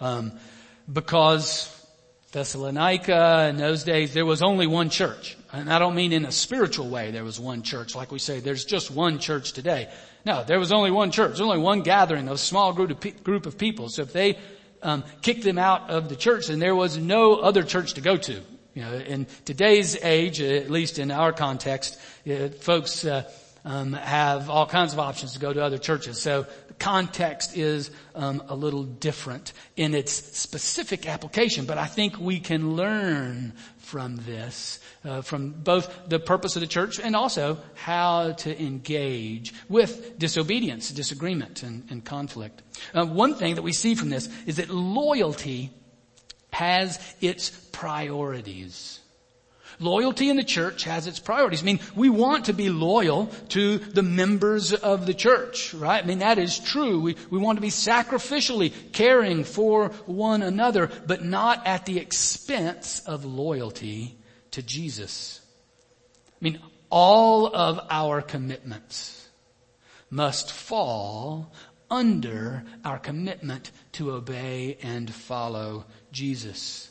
um, 0.00 0.32
because 0.90 1.68
Thessalonica 2.32 3.48
in 3.50 3.56
those 3.56 3.82
days, 3.82 4.14
there 4.14 4.26
was 4.26 4.40
only 4.40 4.66
one 4.66 4.88
church. 4.88 5.36
And 5.52 5.72
I 5.72 5.80
don't 5.80 5.96
mean 5.96 6.12
in 6.12 6.24
a 6.24 6.32
spiritual 6.32 6.88
way 6.88 7.10
there 7.10 7.24
was 7.24 7.40
one 7.40 7.62
church, 7.62 7.96
like 7.96 8.12
we 8.12 8.20
say 8.20 8.38
there's 8.38 8.64
just 8.64 8.90
one 8.90 9.18
church 9.18 9.52
today. 9.52 9.88
No, 10.24 10.44
there 10.44 10.60
was 10.60 10.70
only 10.70 10.90
one 10.90 11.10
church, 11.10 11.40
only 11.40 11.58
one 11.58 11.82
gathering, 11.82 12.28
a 12.28 12.36
small 12.36 12.72
group 12.72 12.90
of, 12.90 13.00
pe- 13.00 13.10
group 13.10 13.46
of 13.46 13.58
people. 13.58 13.88
So 13.88 14.02
if 14.02 14.12
they 14.12 14.38
um, 14.82 15.02
kicked 15.22 15.42
them 15.42 15.58
out 15.58 15.90
of 15.90 16.08
the 16.08 16.16
church, 16.16 16.46
then 16.46 16.60
there 16.60 16.76
was 16.76 16.96
no 16.96 17.36
other 17.36 17.64
church 17.64 17.94
to 17.94 18.00
go 18.00 18.16
to. 18.16 18.40
You 18.74 18.82
know, 18.82 18.94
in 18.94 19.26
today's 19.44 19.96
age, 19.96 20.40
at 20.40 20.70
least 20.70 21.00
in 21.00 21.10
our 21.10 21.32
context, 21.32 21.98
uh, 22.30 22.48
folks 22.48 23.04
uh, 23.04 23.28
um, 23.64 23.92
have 23.92 24.48
all 24.48 24.66
kinds 24.66 24.92
of 24.92 25.00
options 25.00 25.32
to 25.32 25.40
go 25.40 25.52
to 25.52 25.64
other 25.64 25.78
churches. 25.78 26.22
So 26.22 26.46
context 26.80 27.56
is 27.56 27.90
um, 28.14 28.42
a 28.48 28.56
little 28.56 28.82
different 28.82 29.52
in 29.76 29.94
its 29.94 30.12
specific 30.12 31.06
application, 31.06 31.66
but 31.66 31.78
I 31.78 31.86
think 31.86 32.18
we 32.18 32.40
can 32.40 32.74
learn 32.74 33.52
from 33.78 34.16
this, 34.16 34.80
uh, 35.04 35.20
from 35.20 35.50
both 35.50 36.08
the 36.08 36.18
purpose 36.18 36.56
of 36.56 36.60
the 36.60 36.66
church 36.66 36.98
and 36.98 37.14
also 37.14 37.58
how 37.74 38.32
to 38.32 38.62
engage 38.62 39.52
with 39.68 40.18
disobedience, 40.18 40.90
disagreement, 40.90 41.62
and, 41.62 41.86
and 41.90 42.04
conflict. 42.04 42.62
Uh, 42.94 43.04
one 43.04 43.34
thing 43.34 43.56
that 43.56 43.62
we 43.62 43.72
see 43.72 43.94
from 43.94 44.10
this 44.10 44.28
is 44.46 44.56
that 44.56 44.70
loyalty 44.70 45.70
has 46.52 46.98
its 47.20 47.50
priorities. 47.72 49.00
Loyalty 49.80 50.28
in 50.28 50.36
the 50.36 50.44
church 50.44 50.84
has 50.84 51.06
its 51.06 51.18
priorities. 51.18 51.62
I 51.62 51.64
mean, 51.64 51.80
we 51.96 52.10
want 52.10 52.44
to 52.44 52.52
be 52.52 52.68
loyal 52.68 53.26
to 53.48 53.78
the 53.78 54.02
members 54.02 54.74
of 54.74 55.06
the 55.06 55.14
church, 55.14 55.72
right? 55.72 56.04
I 56.04 56.06
mean, 56.06 56.18
that 56.18 56.38
is 56.38 56.58
true. 56.58 57.00
We, 57.00 57.16
we 57.30 57.38
want 57.38 57.56
to 57.56 57.62
be 57.62 57.70
sacrificially 57.70 58.74
caring 58.92 59.42
for 59.42 59.88
one 60.04 60.42
another, 60.42 60.90
but 61.06 61.24
not 61.24 61.66
at 61.66 61.86
the 61.86 61.98
expense 61.98 63.00
of 63.06 63.24
loyalty 63.24 64.18
to 64.50 64.62
Jesus. 64.62 65.40
I 66.28 66.44
mean, 66.44 66.60
all 66.90 67.46
of 67.46 67.80
our 67.88 68.20
commitments 68.20 69.28
must 70.10 70.52
fall 70.52 71.52
under 71.90 72.64
our 72.84 72.98
commitment 72.98 73.70
to 73.92 74.12
obey 74.12 74.76
and 74.82 75.12
follow 75.12 75.86
Jesus. 76.12 76.89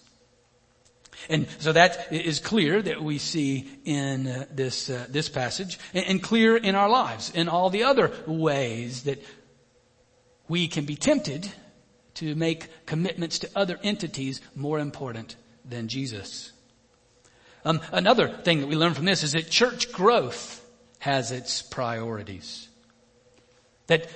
And 1.28 1.48
so 1.60 1.74
that 1.74 2.08
is 2.12 2.40
clear 2.40 2.82
that 2.82 3.02
we 3.02 3.18
see 3.18 3.70
in 3.84 4.28
uh, 4.28 4.46
this 4.52 4.90
uh, 4.90 5.06
this 5.10 5.28
passage, 5.28 5.80
and, 5.94 6.24
clear 6.24 6.56
in 6.56 6.76
our 6.76 6.90
lives, 6.90 7.32
in 7.34 7.50
all 7.50 7.70
the 7.70 7.84
other 7.84 8.12
ways 8.26 9.04
that 9.04 9.22
we 10.48 10.68
can 10.68 10.86
be 10.86 10.96
tempted 10.96 11.52
to 12.16 12.36
make 12.36 12.68
commitments 12.86 13.40
to 13.40 13.50
other 13.56 13.80
entities 13.84 14.42
more 14.56 14.80
important 14.80 15.36
than 15.66 15.88
Jesus. 15.88 16.52
Um, 17.66 17.82
another 17.92 18.30
thing 18.30 18.62
that 18.62 18.68
we 18.68 18.76
learn 18.76 18.94
from 18.94 19.06
this 19.06 19.24
is 19.24 19.34
that 19.34 19.50
church 19.50 19.92
growth 19.92 20.66
has 21.00 21.32
its 21.32 21.62
priorities. 21.62 22.68
That 23.88 24.08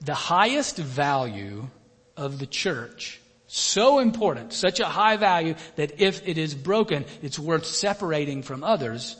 the 0.00 0.14
highest 0.14 0.76
value 0.76 1.68
of 2.16 2.38
the 2.38 2.46
church 2.46 3.20
so 3.56 3.98
important, 4.00 4.52
such 4.52 4.80
a 4.80 4.86
high 4.86 5.16
value 5.16 5.54
that 5.76 6.00
if 6.00 6.26
it 6.28 6.38
is 6.38 6.54
broken, 6.54 7.04
it's 7.22 7.38
worth 7.38 7.64
separating 7.64 8.42
from 8.42 8.62
others. 8.62 9.16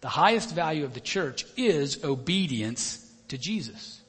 The 0.00 0.08
highest 0.08 0.54
value 0.54 0.84
of 0.84 0.94
the 0.94 1.00
church 1.00 1.44
is 1.56 2.04
obedience 2.04 3.04
to 3.28 3.38
Jesus. 3.38 4.00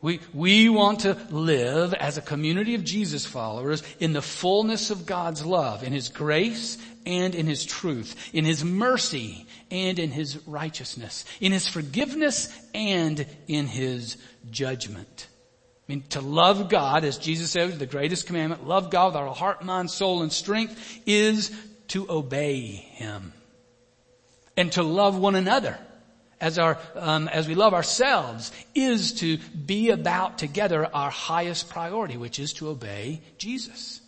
We, 0.00 0.20
we 0.32 0.68
want 0.68 1.00
to 1.00 1.16
live 1.30 1.92
as 1.94 2.18
a 2.18 2.22
community 2.22 2.76
of 2.76 2.84
Jesus 2.84 3.26
followers 3.26 3.82
in 3.98 4.12
the 4.12 4.22
fullness 4.22 4.90
of 4.90 5.06
God's 5.06 5.44
love, 5.44 5.82
in 5.82 5.92
His 5.92 6.08
grace 6.08 6.78
and 7.04 7.34
in 7.34 7.46
His 7.46 7.64
truth, 7.64 8.14
in 8.32 8.44
His 8.44 8.62
mercy 8.64 9.48
and 9.72 9.98
in 9.98 10.12
His 10.12 10.46
righteousness, 10.46 11.24
in 11.40 11.50
His 11.50 11.68
forgiveness 11.68 12.56
and 12.72 13.26
in 13.48 13.66
His 13.66 14.16
judgment. 14.48 15.26
I 15.88 15.92
mean, 15.92 16.02
to 16.10 16.20
love 16.20 16.68
God, 16.68 17.04
as 17.04 17.16
Jesus 17.16 17.50
said, 17.50 17.78
the 17.78 17.86
greatest 17.86 18.26
commandment, 18.26 18.66
love 18.66 18.90
God 18.90 19.06
with 19.06 19.16
our 19.16 19.34
heart, 19.34 19.64
mind, 19.64 19.90
soul, 19.90 20.22
and 20.22 20.30
strength, 20.30 21.00
is 21.06 21.50
to 21.88 22.10
obey 22.10 22.66
Him. 22.66 23.32
And 24.54 24.70
to 24.72 24.82
love 24.82 25.16
one 25.18 25.34
another 25.34 25.78
as 26.40 26.58
our, 26.58 26.78
um, 26.94 27.26
as 27.28 27.48
we 27.48 27.54
love 27.54 27.72
ourselves 27.72 28.52
is 28.74 29.14
to 29.14 29.38
be 29.38 29.88
about 29.88 30.36
together 30.36 30.86
our 30.94 31.10
highest 31.10 31.70
priority, 31.70 32.18
which 32.18 32.38
is 32.38 32.52
to 32.54 32.68
obey 32.68 33.22
Jesus. 33.38 34.02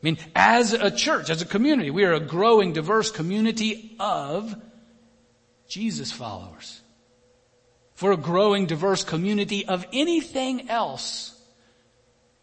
I 0.00 0.04
mean, 0.04 0.18
as 0.36 0.74
a 0.74 0.92
church, 0.92 1.28
as 1.28 1.42
a 1.42 1.46
community, 1.46 1.90
we 1.90 2.04
are 2.04 2.12
a 2.12 2.20
growing, 2.20 2.72
diverse 2.72 3.10
community 3.10 3.96
of 3.98 4.54
Jesus 5.66 6.12
followers 6.12 6.79
for 8.00 8.12
a 8.12 8.16
growing 8.16 8.64
diverse 8.64 9.04
community 9.04 9.66
of 9.66 9.84
anything 9.92 10.70
else, 10.70 11.38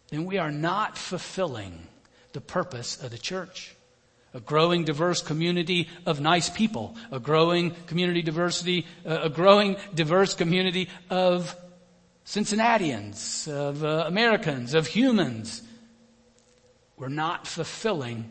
then 0.08 0.24
we 0.24 0.38
are 0.38 0.52
not 0.52 0.96
fulfilling 0.96 1.84
the 2.32 2.40
purpose 2.40 3.02
of 3.02 3.10
the 3.10 3.18
church. 3.18 3.74
A 4.34 4.38
growing 4.38 4.84
diverse 4.84 5.20
community 5.20 5.88
of 6.06 6.20
nice 6.20 6.48
people, 6.48 6.94
a 7.10 7.18
growing 7.18 7.72
community 7.88 8.22
diversity, 8.22 8.86
uh, 9.04 9.22
a 9.22 9.28
growing 9.28 9.74
diverse 9.92 10.32
community 10.32 10.88
of 11.10 11.56
Cincinnatians, 12.22 13.48
of 13.50 13.82
uh, 13.82 14.04
Americans, 14.06 14.74
of 14.74 14.86
humans. 14.86 15.60
We're 16.96 17.08
not 17.08 17.48
fulfilling 17.48 18.30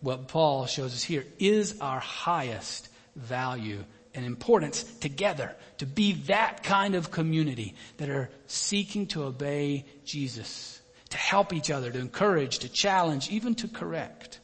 what 0.00 0.28
Paul 0.28 0.66
shows 0.66 0.92
us 0.92 1.02
here 1.02 1.24
is 1.38 1.80
our 1.80 2.00
highest 2.00 2.90
value 3.16 3.86
and 4.14 4.24
importance 4.24 4.82
together 4.82 5.54
to 5.78 5.86
be 5.86 6.12
that 6.12 6.62
kind 6.62 6.94
of 6.94 7.10
community 7.10 7.74
that 7.96 8.08
are 8.08 8.30
seeking 8.46 9.06
to 9.08 9.24
obey 9.24 9.84
Jesus, 10.04 10.80
to 11.10 11.16
help 11.16 11.52
each 11.52 11.70
other, 11.70 11.90
to 11.90 11.98
encourage, 11.98 12.60
to 12.60 12.68
challenge, 12.68 13.30
even 13.30 13.54
to 13.56 13.68
correct. 13.68 14.40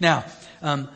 Now, 0.00 0.24
um, 0.62 0.88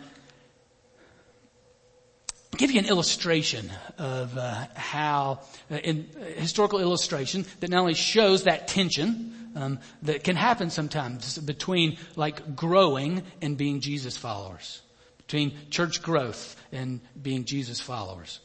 give 2.56 2.70
you 2.70 2.80
an 2.80 2.86
illustration 2.86 3.70
of 3.98 4.36
uh, 4.36 4.66
how, 4.74 5.40
uh, 5.70 5.76
in 5.76 6.08
uh, 6.20 6.40
historical 6.40 6.80
illustration 6.80 7.44
that 7.60 7.70
not 7.70 7.80
only 7.80 7.94
shows 7.94 8.44
that 8.44 8.68
tension 8.68 9.34
um, 9.54 9.78
that 10.02 10.24
can 10.24 10.36
happen 10.36 10.70
sometimes 10.70 11.38
between 11.38 11.98
like 12.16 12.56
growing 12.56 13.22
and 13.40 13.56
being 13.56 13.80
Jesus 13.80 14.16
followers 14.16 14.82
between 15.28 15.52
church 15.68 16.02
growth 16.02 16.56
and 16.72 17.00
being 17.20 17.44
Jesus 17.44 17.80
followers. 17.80 18.40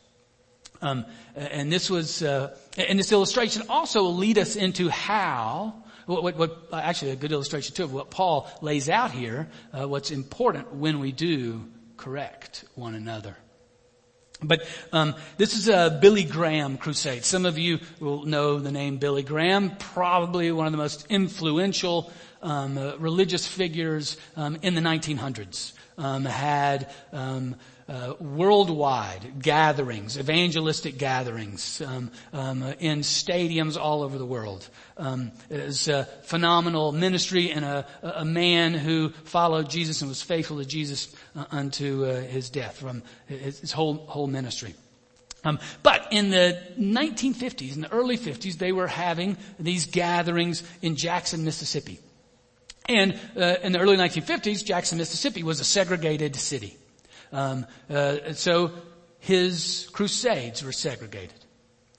Um, 0.82 1.06
and 1.34 1.72
this 1.72 1.90
was, 1.90 2.22
uh, 2.22 2.58
and 2.78 3.00
this 3.00 3.14
illustration 3.14 3.64
also 3.70 4.04
will 4.04 4.18
lead 4.18 4.38
us 4.38 4.58
into 4.58 4.90
how, 4.90 5.82
what, 6.08 6.24
what, 6.24 6.36
what, 6.36 6.68
actually 6.74 7.12
a 7.12 7.16
good 7.16 7.32
illustration 7.32 7.74
too 7.74 7.86
of 7.86 7.94
what 7.94 8.12
Paul 8.12 8.50
lays 8.62 8.90
out 8.90 9.12
here, 9.12 9.48
uh, 9.72 9.88
what's 9.88 10.12
important 10.12 10.74
when 10.74 11.00
we 11.00 11.14
do 11.14 11.64
correct 11.96 12.66
one 12.76 12.96
another. 12.96 13.38
But 14.42 14.66
um, 14.92 15.16
this 15.38 15.56
is 15.56 15.70
a 15.70 15.98
Billy 16.02 16.24
Graham 16.24 16.78
crusade. 16.78 17.24
Some 17.24 17.46
of 17.46 17.58
you 17.58 17.80
will 18.00 18.26
know 18.26 18.60
the 18.60 18.72
name 18.72 18.98
Billy 18.98 19.24
Graham, 19.24 19.76
probably 19.78 20.52
one 20.52 20.66
of 20.66 20.72
the 20.72 20.78
most 20.78 21.06
influential 21.10 22.12
um, 22.42 22.78
uh, 22.78 22.96
religious 22.98 23.48
figures 23.48 24.18
um, 24.36 24.58
in 24.62 24.76
the 24.76 24.82
1900s 24.82 25.74
um, 25.98 26.26
had 26.26 26.92
um, 27.12 27.56
uh, 27.94 28.16
worldwide 28.20 29.40
gatherings, 29.40 30.18
evangelistic 30.18 30.98
gatherings 30.98 31.80
um, 31.82 32.12
um, 32.34 32.64
in 32.80 33.02
stadiums 33.02 33.78
all 33.80 34.02
over 34.02 34.18
the 34.18 34.26
world. 34.26 34.68
Um, 34.98 35.32
it 35.48 35.64
was 35.64 35.88
a 35.88 36.06
phenomenal 36.24 36.92
ministry 36.92 37.52
and 37.52 37.64
a, 37.64 37.86
a, 38.02 38.26
man 38.26 38.74
who 38.74 39.10
followed 39.26 39.70
Jesus 39.70 40.02
and 40.02 40.10
was 40.10 40.24
faithful 40.24 40.58
to 40.58 40.66
Jesus 40.66 41.16
uh, 41.36 41.46
unto 41.52 42.06
uh, 42.06 42.22
his 42.22 42.50
death 42.50 42.78
from 42.78 43.04
his, 43.28 43.60
his 43.60 43.72
whole 43.72 44.08
whole 44.08 44.28
ministry. 44.28 44.74
Um, 45.44 45.60
but 45.84 46.08
in 46.10 46.32
the 46.32 46.60
1950s, 46.80 47.76
in 47.76 47.82
the 47.82 47.92
early 47.92 48.18
50s, 48.18 48.58
they 48.58 48.72
were 48.72 48.88
having 48.88 49.38
these 49.60 49.86
gatherings 49.86 50.64
in 50.82 50.96
Jackson, 50.96 51.44
Mississippi. 51.44 52.00
And 52.88 53.20
uh, 53.38 53.58
in 53.62 53.72
the 53.72 53.80
early 53.80 53.98
1950s, 53.98 54.66
Jackson, 54.66 54.98
Mississippi 54.98 55.44
was 55.44 55.60
a 55.60 55.64
segregated 55.64 56.36
city. 56.36 56.78
Um, 57.34 57.66
uh, 57.90 58.34
so 58.34 58.72
his 59.20 59.90
crusades 59.92 60.64
were 60.64 60.72
segregated. 60.72 61.34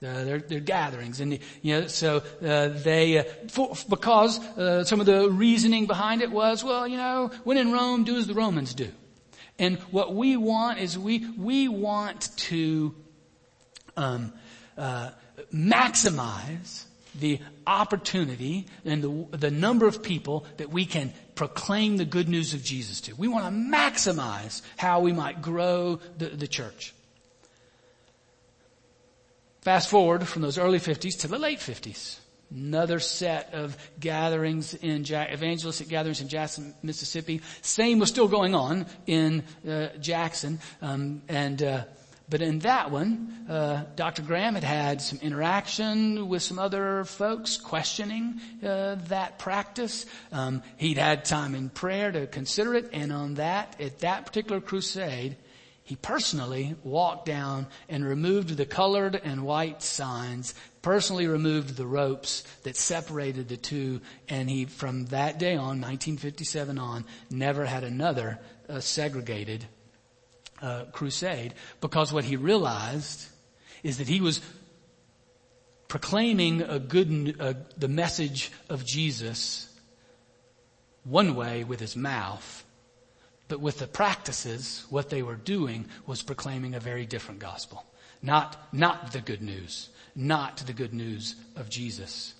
Uh, 0.02 0.24
their, 0.24 0.38
their, 0.38 0.60
gatherings, 0.60 1.20
and 1.20 1.38
you 1.62 1.80
know, 1.80 1.86
so 1.86 2.22
uh, 2.44 2.68
they 2.68 3.18
uh, 3.18 3.24
for, 3.48 3.74
because 3.88 4.38
uh, 4.58 4.84
some 4.84 5.00
of 5.00 5.06
the 5.06 5.30
reasoning 5.30 5.86
behind 5.86 6.20
it 6.20 6.30
was, 6.30 6.62
well, 6.62 6.86
you 6.86 6.98
know, 6.98 7.30
when 7.44 7.56
in 7.56 7.72
Rome, 7.72 8.04
do 8.04 8.16
as 8.16 8.26
the 8.26 8.34
Romans 8.34 8.74
do. 8.74 8.90
And 9.58 9.78
what 9.92 10.14
we 10.14 10.36
want 10.36 10.78
is 10.80 10.98
we 10.98 11.26
we 11.38 11.68
want 11.68 12.36
to 12.36 12.94
um, 13.96 14.34
uh, 14.76 15.10
maximize 15.54 16.84
the 17.18 17.40
opportunity 17.66 18.66
and 18.84 19.02
the, 19.02 19.36
the 19.36 19.50
number 19.50 19.86
of 19.86 20.02
people 20.02 20.46
that 20.56 20.70
we 20.70 20.84
can 20.84 21.12
proclaim 21.34 21.96
the 21.96 22.04
good 22.04 22.28
news 22.28 22.54
of 22.54 22.62
Jesus 22.62 23.00
to. 23.02 23.14
We 23.14 23.28
want 23.28 23.44
to 23.46 23.50
maximize 23.50 24.62
how 24.76 25.00
we 25.00 25.12
might 25.12 25.42
grow 25.42 26.00
the, 26.18 26.26
the 26.26 26.48
church. 26.48 26.94
Fast 29.62 29.88
forward 29.88 30.28
from 30.28 30.42
those 30.42 30.58
early 30.58 30.78
50s 30.78 31.20
to 31.20 31.28
the 31.28 31.38
late 31.38 31.58
50s. 31.58 32.18
Another 32.54 33.00
set 33.00 33.54
of 33.54 33.76
gatherings 33.98 34.74
in 34.74 35.00
evangelistic 35.02 35.88
gatherings 35.88 36.20
in 36.20 36.28
Jackson, 36.28 36.74
Mississippi. 36.82 37.40
Same 37.62 37.98
was 37.98 38.10
still 38.10 38.28
going 38.28 38.54
on 38.54 38.86
in 39.06 39.42
uh, 39.68 39.88
Jackson, 39.98 40.60
um, 40.82 41.22
and 41.26 41.62
uh, 41.62 41.84
but 42.28 42.40
in 42.40 42.60
that 42.60 42.90
one, 42.90 43.46
uh, 43.48 43.84
Dr. 43.96 44.22
Graham 44.22 44.54
had 44.54 44.64
had 44.64 45.02
some 45.02 45.18
interaction 45.20 46.28
with 46.28 46.42
some 46.42 46.58
other 46.58 47.04
folks 47.04 47.58
questioning 47.58 48.40
uh, 48.62 48.96
that 49.08 49.38
practice. 49.38 50.06
Um, 50.32 50.62
he'd 50.78 50.96
had 50.96 51.26
time 51.26 51.54
in 51.54 51.68
prayer 51.68 52.10
to 52.10 52.26
consider 52.26 52.74
it, 52.74 52.90
and 52.92 53.12
on 53.12 53.34
that, 53.34 53.78
at 53.78 54.00
that 54.00 54.24
particular 54.24 54.62
crusade, 54.62 55.36
he 55.82 55.96
personally 55.96 56.74
walked 56.82 57.26
down 57.26 57.66
and 57.90 58.06
removed 58.06 58.56
the 58.56 58.64
colored 58.64 59.20
and 59.22 59.44
white 59.44 59.82
signs, 59.82 60.54
personally 60.80 61.26
removed 61.26 61.76
the 61.76 61.86
ropes 61.86 62.42
that 62.62 62.74
separated 62.74 63.50
the 63.50 63.58
two, 63.58 64.00
and 64.30 64.48
he, 64.48 64.64
from 64.64 65.04
that 65.06 65.38
day 65.38 65.56
on, 65.56 65.82
1957 65.82 66.78
on, 66.78 67.04
never 67.28 67.66
had 67.66 67.84
another 67.84 68.38
uh, 68.66 68.80
segregated 68.80 69.66
uh, 70.64 70.84
crusade 70.92 71.54
because 71.80 72.12
what 72.12 72.24
he 72.24 72.36
realized 72.36 73.26
is 73.82 73.98
that 73.98 74.08
he 74.08 74.20
was 74.20 74.40
proclaiming 75.88 76.62
a 76.62 76.78
good, 76.78 77.36
uh, 77.38 77.54
the 77.76 77.88
message 77.88 78.50
of 78.68 78.84
Jesus 78.84 79.68
one 81.04 81.36
way 81.36 81.64
with 81.64 81.80
his 81.80 81.94
mouth 81.94 82.64
but 83.48 83.60
with 83.60 83.78
the 83.78 83.86
practices, 83.86 84.86
what 84.90 85.10
they 85.10 85.22
were 85.22 85.36
doing 85.36 85.86
was 86.06 86.22
proclaiming 86.22 86.74
a 86.74 86.80
very 86.80 87.06
different 87.06 87.40
gospel. 87.40 87.84
Not, 88.22 88.56
not 88.72 89.12
the 89.12 89.20
good 89.20 89.42
news. 89.42 89.90
Not 90.16 90.58
the 90.58 90.72
good 90.72 90.94
news 90.94 91.36
of 91.56 91.68
Jesus. 91.68 92.34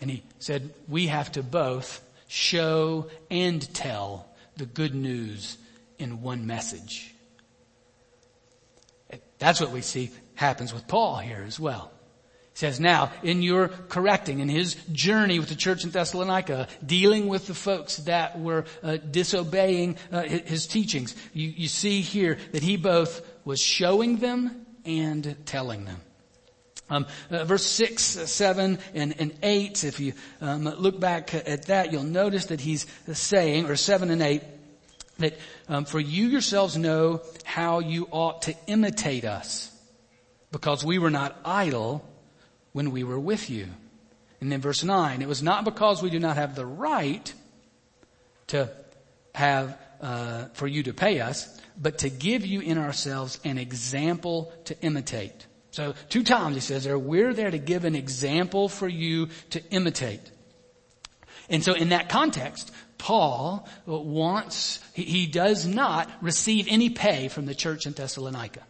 And 0.00 0.10
he 0.10 0.22
said, 0.38 0.74
we 0.88 1.06
have 1.06 1.30
to 1.32 1.42
both 1.42 2.02
show 2.26 3.08
and 3.30 3.72
tell 3.74 4.28
the 4.56 4.66
good 4.66 4.94
news 4.94 5.58
in 5.98 6.22
one 6.22 6.46
message. 6.46 7.14
That's 9.40 9.60
what 9.60 9.72
we 9.72 9.80
see 9.80 10.10
happens 10.36 10.72
with 10.72 10.86
Paul 10.86 11.16
here 11.16 11.44
as 11.46 11.58
well 11.58 11.90
He 12.52 12.58
says 12.58 12.78
now, 12.78 13.10
in 13.22 13.42
your 13.42 13.68
correcting, 13.68 14.38
in 14.38 14.48
his 14.48 14.74
journey 14.92 15.38
with 15.38 15.48
the 15.48 15.54
church 15.54 15.82
in 15.82 15.90
Thessalonica, 15.90 16.68
dealing 16.84 17.26
with 17.26 17.46
the 17.46 17.54
folks 17.54 17.96
that 17.98 18.38
were 18.38 18.64
uh, 18.82 18.98
disobeying 18.98 19.96
uh, 20.12 20.22
his 20.22 20.66
teachings, 20.66 21.16
you, 21.32 21.48
you 21.48 21.68
see 21.68 22.00
here 22.02 22.38
that 22.52 22.62
he 22.62 22.76
both 22.76 23.22
was 23.44 23.60
showing 23.60 24.18
them 24.18 24.66
and 24.84 25.36
telling 25.46 25.84
them. 25.86 26.00
Um, 26.90 27.06
uh, 27.30 27.44
verse 27.44 27.64
6, 27.66 28.02
7, 28.02 28.78
and, 28.94 29.14
and 29.20 29.32
8, 29.42 29.84
if 29.84 30.00
you 30.00 30.12
um, 30.40 30.64
look 30.64 30.98
back 30.98 31.34
at 31.34 31.66
that, 31.66 31.92
you'll 31.92 32.02
notice 32.02 32.46
that 32.46 32.60
he's 32.60 32.84
saying, 33.12 33.66
or 33.66 33.76
7 33.76 34.10
and 34.10 34.20
8, 34.20 34.42
that 35.20 35.38
um, 35.68 35.84
for 35.84 36.00
you 36.00 36.26
yourselves 36.26 36.76
know 36.76 37.22
how 37.44 37.78
you 37.78 38.08
ought 38.10 38.42
to 38.42 38.54
imitate 38.66 39.24
us, 39.24 39.70
because 40.52 40.84
we 40.84 40.98
were 40.98 41.10
not 41.10 41.38
idle, 41.44 42.04
when 42.72 42.90
we 42.90 43.04
were 43.04 43.18
with 43.18 43.50
you. 43.50 43.68
And 44.40 44.50
then 44.50 44.60
verse 44.60 44.82
9, 44.82 45.22
it 45.22 45.28
was 45.28 45.42
not 45.42 45.64
because 45.64 46.02
we 46.02 46.10
do 46.10 46.18
not 46.18 46.36
have 46.36 46.54
the 46.54 46.66
right 46.66 47.32
to 48.48 48.70
have, 49.34 49.78
uh, 50.00 50.46
for 50.54 50.66
you 50.66 50.82
to 50.84 50.94
pay 50.94 51.20
us, 51.20 51.60
but 51.80 51.98
to 51.98 52.10
give 52.10 52.46
you 52.46 52.60
in 52.60 52.78
ourselves 52.78 53.38
an 53.44 53.58
example 53.58 54.52
to 54.64 54.80
imitate. 54.80 55.46
So 55.72 55.94
two 56.08 56.24
times 56.24 56.54
he 56.56 56.60
says 56.60 56.84
there, 56.84 56.98
we're 56.98 57.32
there 57.32 57.50
to 57.50 57.58
give 57.58 57.84
an 57.84 57.94
example 57.94 58.68
for 58.68 58.88
you 58.88 59.28
to 59.50 59.62
imitate. 59.70 60.20
And 61.48 61.62
so 61.62 61.74
in 61.74 61.90
that 61.90 62.08
context, 62.08 62.72
Paul 63.00 63.66
wants, 63.86 64.78
he 64.92 65.26
does 65.26 65.66
not 65.66 66.10
receive 66.20 66.66
any 66.68 66.90
pay 66.90 67.28
from 67.28 67.46
the 67.46 67.54
church 67.54 67.86
in 67.86 67.94
Thessalonica. 67.94 68.62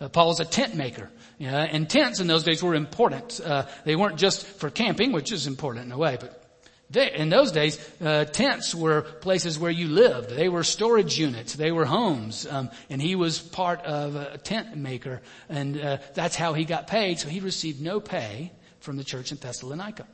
Uh, 0.00 0.08
Paul's 0.08 0.40
a 0.40 0.46
tent 0.46 0.74
maker. 0.74 1.10
and 1.38 1.88
tents 1.88 2.18
in 2.18 2.26
those 2.26 2.44
days 2.44 2.62
were 2.62 2.74
important. 2.74 3.40
Uh, 3.44 3.66
they 3.84 3.94
weren't 3.94 4.18
just 4.18 4.46
for 4.46 4.70
camping, 4.70 5.12
which 5.12 5.32
is 5.32 5.46
important 5.46 5.84
in 5.84 5.92
a 5.92 5.98
way, 5.98 6.16
but 6.18 6.42
they, 6.88 7.12
in 7.12 7.28
those 7.28 7.52
days, 7.52 7.78
uh, 8.00 8.24
tents 8.24 8.74
were 8.74 9.02
places 9.02 9.58
where 9.58 9.70
you 9.70 9.88
lived. 9.88 10.30
They 10.30 10.48
were 10.48 10.64
storage 10.64 11.18
units. 11.18 11.52
They 11.54 11.72
were 11.72 11.84
homes. 11.84 12.46
Um, 12.46 12.70
and 12.88 13.02
he 13.02 13.16
was 13.16 13.38
part 13.38 13.82
of 13.82 14.16
a 14.16 14.38
tent 14.38 14.76
maker, 14.76 15.20
and 15.50 15.78
uh, 15.78 15.98
that's 16.14 16.36
how 16.36 16.54
he 16.54 16.64
got 16.64 16.86
paid. 16.86 17.18
So 17.18 17.28
he 17.28 17.40
received 17.40 17.82
no 17.82 18.00
pay 18.00 18.50
from 18.80 18.96
the 18.96 19.04
church 19.04 19.30
in 19.30 19.36
Thessalonica. 19.36 20.06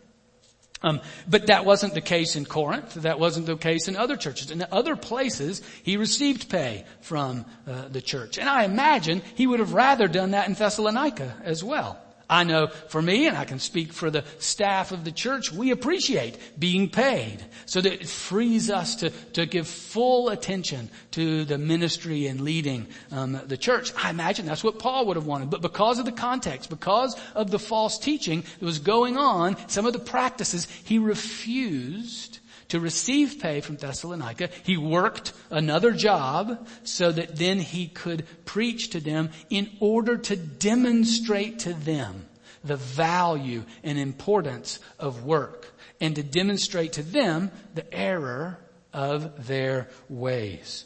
Um, 0.82 1.00
but 1.28 1.48
that 1.48 1.64
wasn't 1.64 1.94
the 1.94 2.00
case 2.00 2.36
in 2.36 2.44
Corinth. 2.44 2.94
That 2.94 3.18
wasn't 3.18 3.46
the 3.46 3.56
case 3.56 3.88
in 3.88 3.96
other 3.96 4.16
churches. 4.16 4.50
In 4.50 4.64
other 4.70 4.94
places, 4.94 5.60
he 5.82 5.96
received 5.96 6.48
pay 6.48 6.84
from 7.00 7.44
uh, 7.66 7.88
the 7.88 8.00
church, 8.00 8.38
and 8.38 8.48
I 8.48 8.64
imagine 8.64 9.22
he 9.34 9.46
would 9.46 9.60
have 9.60 9.74
rather 9.74 10.06
done 10.06 10.32
that 10.32 10.48
in 10.48 10.54
Thessalonica 10.54 11.36
as 11.42 11.64
well. 11.64 11.98
I 12.30 12.44
know 12.44 12.66
for 12.66 13.00
me, 13.00 13.26
and 13.26 13.36
I 13.36 13.46
can 13.46 13.58
speak 13.58 13.92
for 13.92 14.10
the 14.10 14.24
staff 14.38 14.92
of 14.92 15.04
the 15.04 15.12
church, 15.12 15.50
we 15.50 15.70
appreciate 15.70 16.38
being 16.58 16.90
paid 16.90 17.38
so 17.64 17.80
that 17.80 17.92
it 17.92 18.08
frees 18.08 18.70
us 18.70 18.96
to, 18.96 19.10
to 19.32 19.46
give 19.46 19.66
full 19.66 20.28
attention 20.28 20.90
to 21.12 21.44
the 21.46 21.56
ministry 21.56 22.26
and 22.26 22.42
leading 22.42 22.86
um, 23.10 23.40
the 23.46 23.56
church. 23.56 23.92
I 23.96 24.10
imagine 24.10 24.44
that's 24.44 24.64
what 24.64 24.78
Paul 24.78 25.06
would 25.06 25.16
have 25.16 25.26
wanted. 25.26 25.48
But 25.48 25.62
because 25.62 25.98
of 25.98 26.04
the 26.04 26.12
context, 26.12 26.68
because 26.68 27.16
of 27.34 27.50
the 27.50 27.58
false 27.58 27.98
teaching 27.98 28.44
that 28.60 28.66
was 28.66 28.78
going 28.78 29.16
on, 29.16 29.56
some 29.68 29.86
of 29.86 29.94
the 29.94 29.98
practices, 29.98 30.68
he 30.84 30.98
refused 30.98 32.40
to 32.68 32.80
receive 32.80 33.40
pay 33.40 33.60
from 33.60 33.76
Thessalonica. 33.76 34.50
He 34.62 34.76
worked 34.76 35.32
another 35.50 35.92
job 35.92 36.68
so 36.84 37.10
that 37.10 37.36
then 37.36 37.58
he 37.58 37.88
could 37.88 38.26
preach 38.44 38.90
to 38.90 39.00
them 39.00 39.30
in 39.50 39.70
order 39.80 40.16
to 40.16 40.36
demonstrate 40.36 41.60
to 41.60 41.74
them 41.74 42.26
the 42.64 42.76
value 42.76 43.64
and 43.82 43.98
importance 43.98 44.80
of 44.98 45.24
work 45.24 45.74
and 46.00 46.14
to 46.16 46.22
demonstrate 46.22 46.94
to 46.94 47.02
them 47.02 47.50
the 47.74 47.92
error 47.92 48.58
of 48.92 49.46
their 49.46 49.88
ways. 50.08 50.84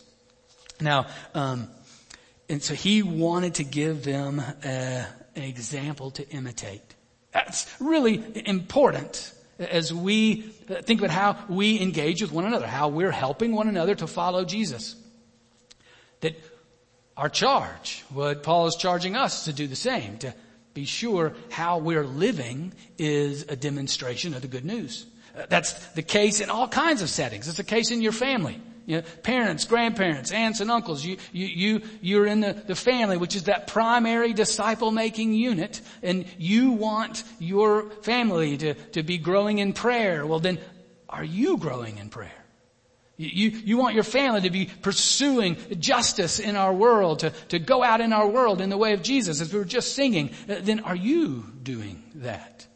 Now, 0.81 1.07
um, 1.35 1.69
and 2.49 2.63
so 2.63 2.75
he 2.75 3.03
wanted 3.03 3.55
to 3.55 3.65
give 3.65 4.05
them 4.05 4.41
a, 4.65 5.07
an 5.35 5.43
example 5.43 6.11
to 6.13 6.29
imitate. 6.29 6.83
That's 7.33 7.73
really 7.81 8.23
important 8.47 9.33
as 9.63 9.93
we 9.93 10.43
think 10.83 11.01
about 11.01 11.11
how 11.11 11.37
we 11.49 11.81
engage 11.81 12.23
with 12.23 12.33
one 12.33 12.45
another, 12.45 12.67
how 12.67 12.89
we're 12.89 13.11
helping 13.11 13.53
one 13.53 13.69
another 13.69 13.95
to 13.95 14.07
follow 14.07 14.45
Jesus. 14.45 14.97
That 16.21 16.37
our 17.17 17.29
charge, 17.29 18.05
what 18.11 18.43
Paul 18.43 18.67
is 18.67 18.77
charging 18.77 19.17
us 19.17 19.45
to 19.45 19.53
do 19.53 19.67
the 19.67 19.77
same, 19.77 20.19
to 20.19 20.35
be 20.75 20.85
sure 20.85 21.35
how 21.51 21.79
we're 21.79 22.05
living 22.05 22.73
is 22.99 23.43
a 23.49 23.57
demonstration 23.57 24.35
of 24.35 24.43
the 24.43 24.49
good 24.49 24.65
news. 24.65 25.07
That's 25.49 25.73
the 25.93 26.03
case 26.03 26.41
in 26.41 26.51
all 26.51 26.69
kinds 26.69 27.03
of 27.03 27.09
settings. 27.09 27.49
It's 27.49 27.57
the 27.57 27.65
case 27.65 27.91
in 27.91 28.03
your 28.03 28.13
family. 28.13 28.61
You 28.87 28.97
know, 28.97 29.03
parents, 29.23 29.65
grandparents, 29.65 30.33
aunts 30.33 30.61
and 30.61 30.71
uncles, 30.71 31.05
you, 31.05 31.17
you, 31.33 31.47
you, 31.47 31.83
you're 32.01 32.27
in 32.27 32.41
the, 32.41 32.53
the 32.53 32.75
family, 32.75 33.17
which 33.17 33.37
is 33.37 33.45
that 33.45 33.69
primary 33.69 34.33
disciple 34.33 34.91
making 34.91 35.35
unit, 35.35 35.81
and 36.03 36.27
you 36.39 36.73
want 36.73 37.23
your 37.39 37.91
family 38.03 38.57
to, 38.59 38.75
to 38.75 39.03
be 39.03 39.19
growing 39.19 39.59
in 39.59 39.73
prayer. 39.73 40.27
Well 40.27 40.41
then, 40.41 40.59
are 41.09 41.25
you 41.25 41.59
growing 41.59 41.99
in 41.99 42.09
prayer? 42.09 42.33
You, 43.19 43.51
you 43.51 43.77
want 43.77 43.95
your 43.95 44.05
family 44.05 44.41
to 44.41 44.51
be 44.51 44.67
pursuing 44.67 45.57
justice 45.79 46.41
in 46.41 46.57
our 46.57 46.73
world, 46.73 47.21
to, 47.21 47.31
to 47.51 47.59
go 47.59 47.85
out 47.85 48.01
in 48.01 48.13
our 48.13 48.27
world 48.27 48.61
in 48.61 48.71
the 48.71 48.79
way 48.79 48.95
of 48.95 49.03
Jesus, 49.03 49.41
as 49.41 49.53
we 49.53 49.59
were 49.59 49.65
just 49.65 49.95
singing. 49.95 50.31
Then 50.47 50.81
are 50.81 50.97
you 50.97 51.45
doing 51.63 52.03
that? 52.17 52.67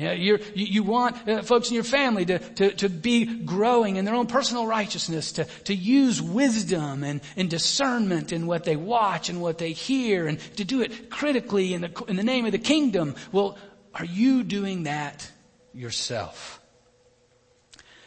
Yeah, 0.00 0.12
you 0.12 0.38
you 0.54 0.82
want 0.82 1.28
uh, 1.28 1.42
folks 1.42 1.68
in 1.68 1.74
your 1.74 1.84
family 1.84 2.24
to, 2.24 2.38
to, 2.38 2.72
to 2.72 2.88
be 2.88 3.26
growing 3.44 3.96
in 3.96 4.06
their 4.06 4.14
own 4.14 4.26
personal 4.26 4.66
righteousness, 4.66 5.32
to, 5.32 5.44
to 5.64 5.74
use 5.74 6.22
wisdom 6.22 7.04
and, 7.04 7.20
and 7.36 7.50
discernment 7.50 8.32
in 8.32 8.46
what 8.46 8.64
they 8.64 8.76
watch 8.76 9.28
and 9.28 9.42
what 9.42 9.58
they 9.58 9.72
hear, 9.72 10.26
and 10.26 10.40
to 10.56 10.64
do 10.64 10.80
it 10.80 11.10
critically 11.10 11.74
in 11.74 11.82
the, 11.82 12.04
in 12.08 12.16
the 12.16 12.24
name 12.24 12.46
of 12.46 12.52
the 12.52 12.58
kingdom. 12.58 13.14
Well, 13.30 13.58
are 13.94 14.06
you 14.06 14.42
doing 14.42 14.84
that 14.84 15.30
yourself? 15.74 16.59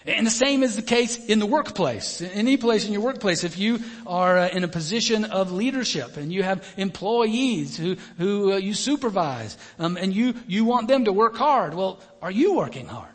And 0.05 0.27
the 0.27 0.31
same 0.31 0.63
is 0.63 0.75
the 0.75 0.81
case 0.81 1.17
in 1.17 1.39
the 1.39 1.45
workplace. 1.45 2.21
Any 2.21 2.57
place 2.57 2.85
in 2.85 2.91
your 2.91 3.01
workplace, 3.01 3.43
if 3.43 3.57
you 3.57 3.79
are 4.05 4.37
uh, 4.37 4.47
in 4.49 4.63
a 4.63 4.67
position 4.67 5.23
of 5.25 5.51
leadership 5.51 6.17
and 6.17 6.31
you 6.31 6.43
have 6.43 6.67
employees 6.75 7.77
who, 7.77 7.95
who 8.17 8.53
uh, 8.53 8.57
you 8.57 8.73
supervise, 8.73 9.57
um, 9.79 9.95
and 9.95 10.13
you, 10.13 10.33
you 10.45 10.65
want 10.65 10.89
them 10.89 11.05
to 11.05 11.13
work 11.13 11.37
hard, 11.37 11.73
well, 11.73 12.01
are 12.21 12.31
you 12.31 12.55
working 12.55 12.87
hard? 12.87 13.13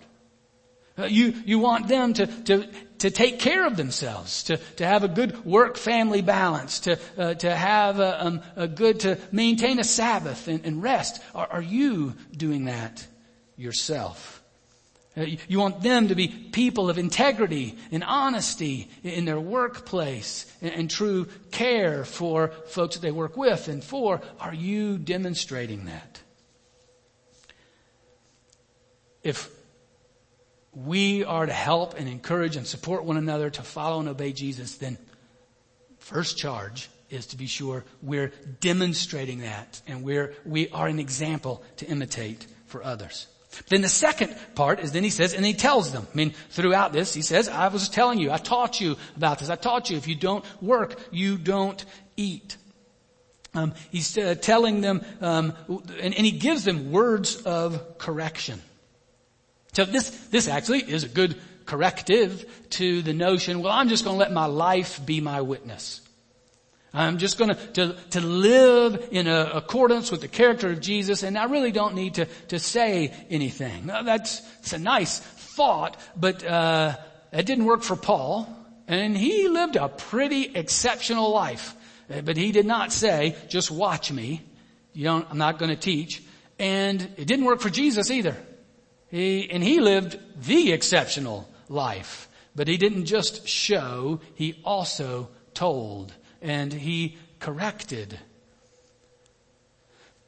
Uh, 0.99 1.05
you, 1.05 1.35
you 1.45 1.59
want 1.59 1.89
them 1.89 2.15
to, 2.15 2.27
to, 2.27 2.67
to 2.99 3.11
take 3.11 3.39
care 3.39 3.67
of 3.67 3.77
themselves, 3.77 4.45
to, 4.45 4.57
to 4.77 4.87
have 4.87 5.05
a 5.05 5.09
good 5.09 5.45
work-family 5.45 6.23
balance, 6.23 6.81
to, 6.81 6.99
uh, 7.17 7.35
to 7.35 7.55
have 7.55 8.01
a, 8.01 8.27
um, 8.27 8.41
a, 8.57 8.67
good, 8.67 9.01
to 9.01 9.19
maintain 9.31 9.79
a 9.79 9.85
Sabbath 9.85 10.49
and, 10.49 10.65
and 10.65 10.83
rest. 10.83 11.23
Are, 11.35 11.47
are 11.47 11.63
you 11.63 12.15
doing 12.37 12.65
that 12.65 13.07
yourself? 13.57 14.38
Uh, 15.19 15.27
you 15.49 15.59
want 15.59 15.83
them 15.83 16.09
to 16.09 16.15
be 16.15 16.29
people 16.29 16.89
of 16.89 16.99
integrity 16.99 17.77
and 17.91 18.05
honesty 18.05 18.89
in 19.03 19.25
their 19.25 19.41
workplace 19.41 20.47
and, 20.63 20.89
true 20.89 21.27
care 21.51 22.05
for 22.05 22.49
folks 22.67 22.95
that 22.95 23.03
they 23.03 23.11
work 23.11 23.37
with 23.37 23.69
and 23.69 23.83
for. 23.83 24.21
Are 24.39 24.55
you 24.55 24.97
demonstrating 24.97 25.87
that? 25.87 26.21
If 29.23 29.51
we 30.73 31.25
are 31.25 31.47
to 31.47 31.53
help 31.53 31.99
and 31.99 32.09
encourage 32.09 32.55
and 32.55 32.67
support 32.67 33.05
one 33.05 33.17
another 33.17 33.51
to 33.51 33.63
follow 33.63 33.99
and 33.99 34.09
obey 34.09 34.33
Jesus, 34.33 34.77
then 34.77 34.99
first 35.99 36.39
charge 36.39 36.89
is 37.11 37.27
to 37.29 37.37
be 37.37 37.47
sure 37.47 37.85
we're 38.03 38.33
demonstrating 38.61 39.41
that 39.41 39.81
and 39.89 40.05
we're, 40.05 40.35
we 40.45 40.69
are 40.69 40.87
an 40.87 41.01
example 41.01 41.65
to 41.79 41.87
imitate 41.87 42.47
for 42.67 42.85
others. 42.85 43.27
Then 43.69 43.83
the 43.83 43.89
second 43.89 44.37
part 44.55 44.81
is 44.81 44.93
then 44.93 45.05
he 45.05 45.11
says, 45.11 45.35
and 45.35 45.45
he 45.45 45.55
tells 45.55 45.93
them. 45.93 46.07
I 46.13 46.17
mean, 46.17 46.35
throughout 46.51 46.93
this, 46.93 47.13
he 47.13 47.23
says, 47.23 47.49
I 47.49 47.69
was 47.69 47.89
telling 47.89 48.19
you, 48.19 48.31
I 48.31 48.39
taught 48.39 48.81
you 48.81 48.97
about 49.17 49.41
this. 49.41 49.51
I 49.51 49.57
taught 49.57 49.91
you 49.91 49.97
if 49.97 50.07
you 50.07 50.15
don't 50.15 50.45
work, 50.63 51.01
you 51.11 51.37
don't 51.37 51.85
eat. 52.17 52.57
Um, 53.55 53.75
he's 53.91 54.17
uh, 54.17 54.37
telling 54.41 54.81
them, 54.81 55.05
um, 55.21 55.55
and, 56.01 56.15
and 56.15 56.27
he 56.27 56.33
gives 56.33 56.65
them 56.65 56.93
words 56.93 57.37
of 57.43 57.99
correction. 57.99 58.63
So 59.73 59.85
this, 59.85 60.11
this 60.29 60.49
actually 60.49 60.81
is 60.81 61.05
a 61.05 61.09
good 61.09 61.37
corrective 61.69 62.51
to 62.71 63.03
the 63.03 63.13
notion, 63.13 63.63
well, 63.63 63.73
I'm 63.73 63.89
just 63.89 64.05
going 64.05 64.15
to 64.15 64.19
let 64.19 64.33
my 64.33 64.47
life 64.47 65.05
be 65.05 65.21
my 65.21 65.43
witness. 65.43 66.01
I'm 66.93 67.19
just 67.19 67.39
going 67.39 67.55
to, 67.75 67.97
to 68.11 68.21
live 68.21 69.09
in 69.11 69.27
a, 69.27 69.51
accordance 69.55 70.11
with 70.11 70.23
the 70.23 70.29
character 70.29 70.69
of 70.71 70.81
Jesus 70.81 71.23
and 71.23 71.37
I 71.37 71.45
really 71.45 71.73
don't 71.73 71.95
need 71.95 72.15
to, 72.15 72.25
to 72.49 72.59
say 72.59 73.13
anything. 73.29 73.87
Now, 73.87 74.03
that's, 74.03 74.43
a 74.73 74.79
nice 74.79 75.19
thought, 75.19 75.97
but, 76.17 76.45
uh, 76.45 76.97
it 77.33 77.45
didn't 77.47 77.67
work 77.67 77.83
for 77.83 77.97
Paul 77.97 78.49
and 78.87 79.17
he 79.17 79.49
lived 79.49 79.77
a 79.77 79.89
pretty 79.89 80.45
exceptional 80.55 81.31
life. 81.31 81.75
Uh, 82.11 82.23
but 82.23 82.37
he 82.37 82.53
did 82.53 82.67
not 82.67 82.91
say, 82.91 83.37
just 83.49 83.71
watch 83.71 84.11
me. 84.11 84.43
You 84.95 85.05
don't, 85.05 85.27
I'm 85.31 85.39
not 85.39 85.59
going 85.59 85.71
to 85.71 85.77
teach. 85.77 86.23
And 86.59 87.01
it 87.17 87.27
didn't 87.27 87.45
work 87.45 87.61
for 87.61 87.71
Jesus 87.71 88.11
either. 88.11 88.37
He, 89.11 89.51
and 89.51 89.63
he 89.63 89.81
lived 89.81 90.19
the 90.43 90.73
exceptional 90.73 91.49
life. 91.69 92.29
But 92.57 92.67
he 92.67 92.77
didn't 92.77 93.05
just 93.05 93.47
show, 93.47 94.21
he 94.35 94.61
also 94.65 95.29
told 95.55 96.13
and 96.41 96.73
he 96.73 97.19
corrected. 97.41 98.19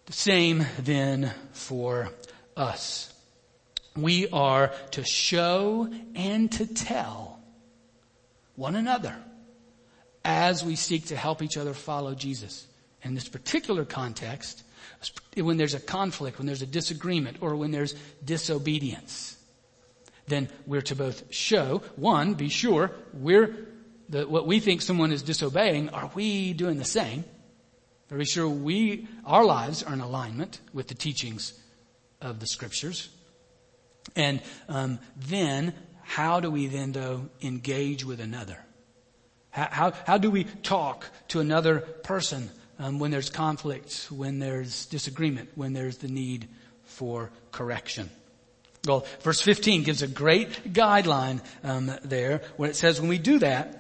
The 0.07 0.13
same 0.13 0.67
then 0.79 1.33
for 1.53 2.11
us. 2.57 3.13
We 3.97 4.29
are 4.31 4.73
to 4.93 5.05
show 5.05 5.93
and 6.15 6.51
to 6.53 6.67
tell 6.67 7.41
one 8.57 8.77
another 8.77 9.17
as 10.25 10.65
we 10.65 10.77
seek 10.77 11.07
to 11.07 11.17
help 11.17 11.43
each 11.43 11.57
other 11.57 11.75
follow 11.75 12.15
Jesus. 12.15 12.67
In 13.03 13.15
this 13.15 13.29
particular 13.29 13.85
context, 13.85 14.63
when 15.35 15.57
there's 15.57 15.75
a 15.75 15.81
conflict, 15.81 16.39
when 16.39 16.47
there's 16.47 16.63
a 16.63 16.67
disagreement, 16.67 17.39
or 17.41 17.57
when 17.57 17.71
there's 17.71 17.95
disobedience, 18.25 19.37
then 20.27 20.49
we're 20.67 20.83
to 20.83 20.95
both 20.95 21.33
show, 21.33 21.83
one, 21.97 22.35
be 22.35 22.49
sure 22.49 22.91
we're 23.15 23.69
the, 24.11 24.27
what 24.27 24.47
we 24.47 24.61
think 24.61 24.83
someone 24.83 25.13
is 25.13 25.23
disobeying, 25.23 25.89
are 25.91 26.11
we 26.15 26.53
doing 26.53 26.79
the 26.79 26.85
same? 26.85 27.25
Are 28.11 28.19
we 28.19 28.25
sure 28.25 28.49
we, 28.49 29.07
our 29.25 29.45
lives 29.45 29.85
are 29.85 29.95
in 29.95 30.01
alignment 30.01 30.61
with 30.73 30.89
the 30.89 30.95
teachings 30.95 31.53
of 32.21 32.41
the 32.41 32.47
scriptures? 32.47 33.09
And 34.17 34.43
um, 34.69 34.99
then, 35.17 35.75
how 36.03 36.41
do 36.41 36.51
we 36.51 36.67
then, 36.67 36.91
though, 36.91 37.29
engage 37.41 38.05
with 38.05 38.21
another? 38.21 38.59
How, 39.51 39.69
how, 39.71 39.93
how 40.07 40.19
do 40.19 40.31
we 40.31 40.45
talk 40.45 41.07
to 41.29 41.39
another 41.39 41.79
person 41.81 42.51
um, 42.81 42.99
when 42.99 43.13
there's 43.13 43.31
conflict, 43.31 44.09
when 44.11 44.41
there's 44.41 44.87
disagreement, 44.87 45.51
when 45.55 45.73
there's 45.73 45.99
the 45.99 46.09
need 46.09 46.49
for 46.83 47.31
correction? 47.53 48.11
Well, 48.87 49.07
verse 49.21 49.41
15 49.41 49.85
gives 49.85 50.03
a 50.03 50.09
great 50.09 50.73
guideline 50.73 51.43
um, 51.63 51.93
there 52.03 52.43
when 52.57 52.71
it 52.71 52.77
says 52.77 53.01
when 53.01 53.11
we 53.11 53.19
do 53.19 53.39
that, 53.41 53.80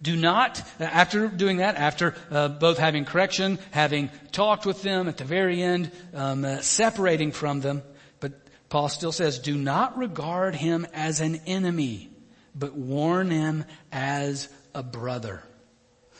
do 0.00 0.14
not, 0.16 0.62
after 0.78 1.28
doing 1.28 1.58
that, 1.58 1.76
after 1.76 2.14
uh, 2.30 2.48
both 2.48 2.78
having 2.78 3.04
correction, 3.04 3.58
having 3.72 4.10
talked 4.30 4.64
with 4.64 4.82
them 4.82 5.08
at 5.08 5.16
the 5.16 5.24
very 5.24 5.62
end, 5.62 5.90
um, 6.14 6.44
uh, 6.44 6.60
separating 6.60 7.32
from 7.32 7.60
them, 7.60 7.82
but 8.20 8.32
Paul 8.68 8.88
still 8.88 9.12
says, 9.12 9.38
do 9.38 9.56
not 9.56 9.98
regard 9.98 10.54
him 10.54 10.86
as 10.92 11.20
an 11.20 11.40
enemy, 11.46 12.10
but 12.54 12.74
warn 12.74 13.30
him 13.30 13.64
as 13.90 14.48
a 14.74 14.82
brother. 14.82 15.42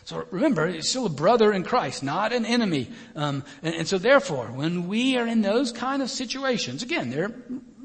So 0.05 0.27
remember, 0.31 0.67
he's 0.67 0.89
still 0.89 1.07
a 1.07 1.11
brother 1.11 1.53
in 1.53 1.63
Christ, 1.63 2.03
not 2.03 2.33
an 2.33 2.47
enemy. 2.47 2.91
Um, 3.15 3.45
and, 3.63 3.75
and 3.75 3.89
so 3.89 3.99
therefore, 3.99 4.47
when 4.47 4.89
we 4.89 5.19
are 5.19 5.27
in 5.27 5.43
those 5.43 5.71
kind 5.71 6.03
of 6.03 6.09
situations, 6.11 6.83
again, 6.83 7.11
they're 7.11 7.35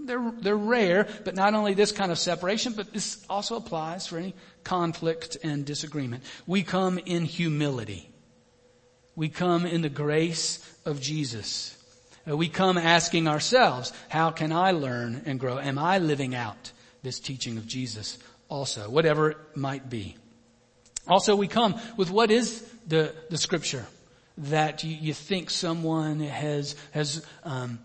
they're, 0.05 0.33
they're 0.39 0.55
rare, 0.57 1.07
but 1.23 1.35
not 1.35 1.53
only 1.53 1.73
this 1.73 1.91
kind 1.91 2.11
of 2.11 2.19
separation, 2.19 2.73
but 2.73 2.91
this 2.93 3.23
also 3.29 3.55
applies 3.55 4.07
for 4.07 4.17
any 4.17 4.35
conflict 4.63 5.37
and 5.43 5.65
disagreement. 5.65 6.23
We 6.47 6.63
come 6.63 6.97
in 6.97 7.25
humility. 7.25 8.09
We 9.15 9.29
come 9.29 9.65
in 9.65 9.81
the 9.81 9.89
grace 9.89 10.59
of 10.85 10.99
Jesus. 10.99 11.77
Uh, 12.29 12.35
we 12.37 12.49
come 12.49 12.77
asking 12.77 13.27
ourselves, 13.27 13.91
how 14.09 14.31
can 14.31 14.51
I 14.51 14.71
learn 14.71 15.23
and 15.25 15.39
grow? 15.39 15.59
Am 15.59 15.77
I 15.77 15.99
living 15.99 16.33
out 16.33 16.71
this 17.03 17.19
teaching 17.19 17.57
of 17.57 17.67
Jesus 17.67 18.17
also? 18.49 18.89
Whatever 18.89 19.31
it 19.31 19.37
might 19.55 19.89
be. 19.89 20.15
Also, 21.07 21.35
we 21.35 21.47
come 21.47 21.75
with 21.97 22.09
what 22.09 22.31
is 22.31 22.61
the, 22.87 23.13
the 23.29 23.37
scripture 23.37 23.85
that 24.37 24.83
you, 24.83 24.95
you 24.95 25.13
think 25.13 25.49
someone 25.49 26.19
has, 26.21 26.75
has, 26.91 27.25
um, 27.43 27.79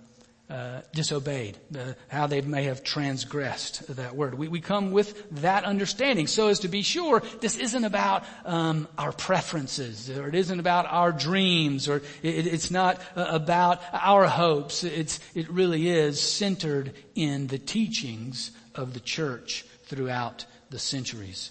uh, 0.51 0.81
disobeyed, 0.95 1.59
uh, 1.79 1.93
how 2.09 2.27
they 2.27 2.41
may 2.41 2.65
have 2.65 2.83
transgressed 2.83 3.87
that 3.97 4.17
word. 4.17 4.35
We, 4.35 4.49
we 4.49 4.61
come 4.61 4.93
with 4.93 5.29
that 5.43 5.65
understanding 5.65 6.27
so 6.27 6.49
as 6.49 6.61
to 6.61 6.69
be 6.69 6.81
sure 6.81 7.23
this 7.41 7.59
isn't 7.59 7.85
about 7.85 8.25
um, 8.47 8.89
our 8.97 9.13
preferences, 9.13 10.09
or 10.09 10.27
it 10.27 10.35
isn't 10.35 10.59
about 10.59 10.87
our 10.87 11.13
dreams, 11.13 11.87
or 11.87 11.97
it, 12.23 12.47
it's 12.47 12.71
not 12.71 12.99
uh, 13.15 13.27
about 13.29 13.83
our 13.93 14.27
hopes. 14.27 14.85
It's, 14.85 15.21
it 15.35 15.51
really 15.51 15.91
is 15.91 16.21
centered 16.21 16.95
in 17.15 17.49
the 17.49 17.59
teachings 17.59 18.51
of 18.75 18.95
the 18.95 19.01
church 19.01 19.67
throughout 19.85 20.47
the 20.71 20.79
centuries. 20.79 21.51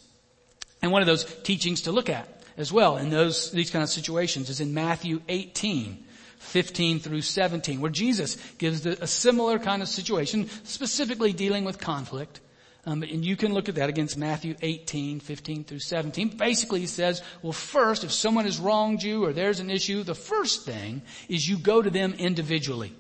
And 0.82 0.92
one 0.92 1.04
of 1.04 1.08
those 1.08 1.26
teachings 1.44 1.82
to 1.82 1.92
look 1.92 2.10
at 2.10 2.28
as 2.58 2.74
well 2.74 2.98
in 2.98 3.12
those, 3.12 3.52
these 3.52 3.70
kind 3.70 3.84
of 3.84 3.90
situations 3.90 4.50
is 4.50 4.60
in 4.60 4.74
Matthew 4.74 5.22
18 5.28 6.06
15 6.48 7.00
through 7.00 7.22
17, 7.22 7.82
where 7.82 7.92
Jesus 7.92 8.38
gives 8.58 8.82
the, 8.82 9.02
a 9.04 9.08
similar 9.08 9.60
kind 9.60 9.82
of 9.82 9.88
situation, 9.88 10.50
specifically 10.64 11.34
dealing 11.34 11.66
with 11.66 11.80
conflict. 11.80 12.40
Um, 12.86 13.04
and 13.04 13.26
you 13.26 13.36
can 13.36 13.54
look 13.54 13.68
at 13.68 13.76
that 13.76 13.90
against 13.90 14.18
Matthew 14.18 14.56
18, 14.62 15.20
15 15.20 15.66
through 15.66 15.80
17. 15.80 16.38
Basically, 16.38 16.80
he 16.80 16.88
says, 16.88 17.22
well, 17.42 17.52
first, 17.52 18.06
if 18.06 18.14
someone 18.14 18.46
has 18.46 18.60
wronged 18.60 19.04
you 19.04 19.26
or 19.26 19.34
there's 19.34 19.60
an 19.60 19.70
issue, 19.70 20.04
the 20.04 20.16
first 20.16 20.66
thing 20.66 21.02
is 21.28 21.48
you 21.48 21.58
go 21.58 21.82
to 21.82 21.90
them 21.90 22.14
individually. 22.18 22.94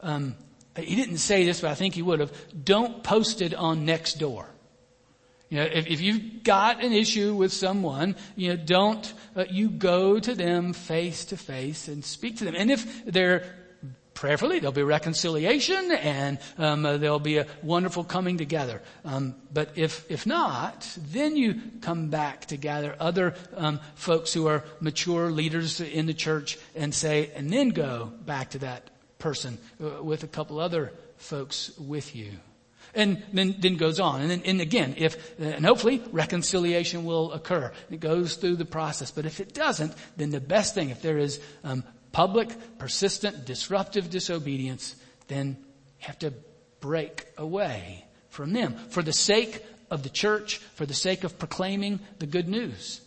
Um, 0.00 0.34
he 0.76 0.96
didn't 0.96 1.18
say 1.18 1.44
this, 1.44 1.60
but 1.60 1.70
I 1.70 1.74
think 1.74 1.94
he 1.94 2.00
would 2.00 2.20
have. 2.20 2.32
Don't 2.64 3.02
post 3.02 3.42
it 3.42 3.54
on 3.54 3.86
Nextdoor. 3.86 4.46
You 5.50 5.58
know, 5.58 5.64
if, 5.64 5.88
if 5.88 6.00
you've 6.00 6.44
got 6.44 6.82
an 6.82 6.92
issue 6.92 7.34
with 7.34 7.52
someone, 7.52 8.14
you 8.36 8.50
know, 8.50 8.56
don't, 8.56 9.12
uh, 9.34 9.44
you 9.50 9.68
go 9.68 10.18
to 10.18 10.34
them 10.34 10.72
face 10.72 11.24
to 11.26 11.36
face 11.36 11.88
and 11.88 12.04
speak 12.04 12.38
to 12.38 12.44
them. 12.44 12.54
And 12.56 12.70
if 12.70 13.04
they're 13.04 13.44
prayerfully, 14.14 14.60
there'll 14.60 14.72
be 14.72 14.84
reconciliation 14.84 15.90
and 15.90 16.38
um, 16.56 16.86
uh, 16.86 16.98
there'll 16.98 17.18
be 17.18 17.38
a 17.38 17.46
wonderful 17.62 18.04
coming 18.04 18.38
together. 18.38 18.80
Um, 19.04 19.34
but 19.52 19.70
if 19.74 20.08
if 20.08 20.24
not, 20.24 20.86
then 20.96 21.36
you 21.36 21.60
come 21.80 22.10
back 22.10 22.46
to 22.46 22.56
gather 22.56 22.94
other 23.00 23.34
um, 23.56 23.80
folks 23.96 24.32
who 24.32 24.46
are 24.46 24.62
mature 24.78 25.32
leaders 25.32 25.80
in 25.80 26.06
the 26.06 26.14
church 26.14 26.58
and 26.76 26.94
say, 26.94 27.32
and 27.34 27.50
then 27.50 27.70
go 27.70 28.12
back 28.24 28.50
to 28.50 28.58
that 28.58 28.90
person 29.18 29.58
uh, 29.82 30.02
with 30.02 30.22
a 30.22 30.28
couple 30.28 30.60
other 30.60 30.92
folks 31.16 31.72
with 31.76 32.14
you. 32.14 32.32
And 32.94 33.22
then, 33.32 33.56
then 33.58 33.76
goes 33.76 34.00
on. 34.00 34.20
And 34.20 34.30
then, 34.30 34.42
and 34.44 34.60
again, 34.60 34.94
if, 34.98 35.38
and 35.38 35.64
hopefully 35.64 36.02
reconciliation 36.10 37.04
will 37.04 37.32
occur. 37.32 37.72
It 37.90 38.00
goes 38.00 38.36
through 38.36 38.56
the 38.56 38.64
process. 38.64 39.10
But 39.10 39.26
if 39.26 39.40
it 39.40 39.54
doesn't, 39.54 39.94
then 40.16 40.30
the 40.30 40.40
best 40.40 40.74
thing, 40.74 40.90
if 40.90 41.02
there 41.02 41.18
is, 41.18 41.40
um, 41.62 41.84
public, 42.12 42.78
persistent, 42.78 43.44
disruptive 43.44 44.10
disobedience, 44.10 44.96
then 45.28 45.56
you 46.00 46.06
have 46.06 46.18
to 46.20 46.32
break 46.80 47.26
away 47.36 48.04
from 48.28 48.52
them 48.52 48.74
for 48.88 49.02
the 49.02 49.12
sake 49.12 49.64
of 49.90 50.02
the 50.02 50.08
church, 50.08 50.58
for 50.58 50.86
the 50.86 50.94
sake 50.94 51.24
of 51.24 51.38
proclaiming 51.38 52.00
the 52.18 52.26
good 52.26 52.48
news. 52.48 53.02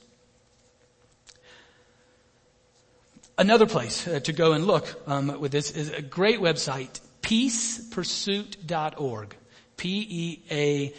Another 3.38 3.66
place 3.66 4.08
uh, 4.08 4.20
to 4.20 4.32
go 4.32 4.54
and 4.54 4.68
look 4.68 5.02
um, 5.08 5.40
with 5.40 5.52
this 5.52 5.72
is 5.72 5.90
a 5.90 6.04
great 6.04 6.40
website, 6.40 7.00
peacepursuit.org. 7.24 9.36
P-E-A-C-E 9.84 10.94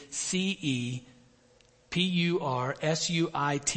P-U-R-S-U-I-T 1.94 3.76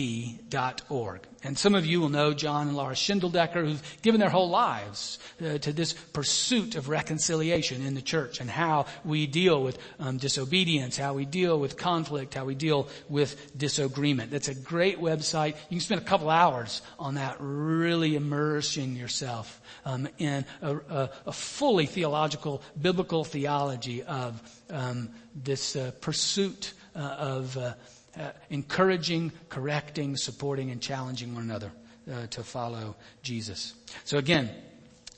dot 0.49 0.81
org. 0.89 1.21
And 1.43 1.55
some 1.55 1.75
of 1.75 1.85
you 1.85 2.01
will 2.01 2.09
know 2.09 2.33
John 2.33 2.67
and 2.67 2.75
Laura 2.75 2.95
Schindeldecker 2.95 3.63
who've 3.63 4.01
given 4.01 4.19
their 4.19 4.31
whole 4.31 4.49
lives 4.49 5.19
uh, 5.39 5.59
to 5.59 5.71
this 5.71 5.93
pursuit 5.93 6.73
of 6.73 6.89
reconciliation 6.89 7.85
in 7.85 7.93
the 7.93 8.01
church 8.01 8.41
and 8.41 8.49
how 8.49 8.87
we 9.05 9.27
deal 9.27 9.61
with 9.61 9.77
um, 9.99 10.17
disobedience, 10.17 10.97
how 10.97 11.13
we 11.13 11.25
deal 11.25 11.59
with 11.59 11.77
conflict, 11.77 12.33
how 12.33 12.43
we 12.43 12.55
deal 12.55 12.87
with 13.07 13.55
disagreement. 13.55 14.31
That's 14.31 14.47
a 14.47 14.55
great 14.55 14.99
website. 14.99 15.49
You 15.69 15.77
can 15.77 15.81
spend 15.81 16.01
a 16.01 16.05
couple 16.05 16.31
hours 16.31 16.81
on 16.97 17.13
that 17.15 17.37
really 17.39 18.15
immersing 18.15 18.95
yourself 18.95 19.61
um, 19.85 20.07
in 20.17 20.43
a, 20.63 20.75
a, 20.75 21.09
a, 21.27 21.31
fully 21.31 21.85
theological, 21.85 22.63
biblical 22.81 23.23
theology 23.23 24.01
of 24.01 24.41
um, 24.71 25.09
this 25.35 25.75
uh, 25.75 25.91
pursuit 26.01 26.73
uh, 26.95 26.99
of 26.99 27.75
uh, 28.19 28.31
encouraging, 28.49 29.31
correcting, 29.49 30.17
supporting, 30.17 30.71
and 30.71 30.81
challenging 30.81 31.33
one 31.33 31.43
another 31.43 31.71
uh, 32.11 32.27
to 32.27 32.43
follow 32.43 32.95
Jesus. 33.21 33.73
So 34.05 34.17
again, 34.17 34.49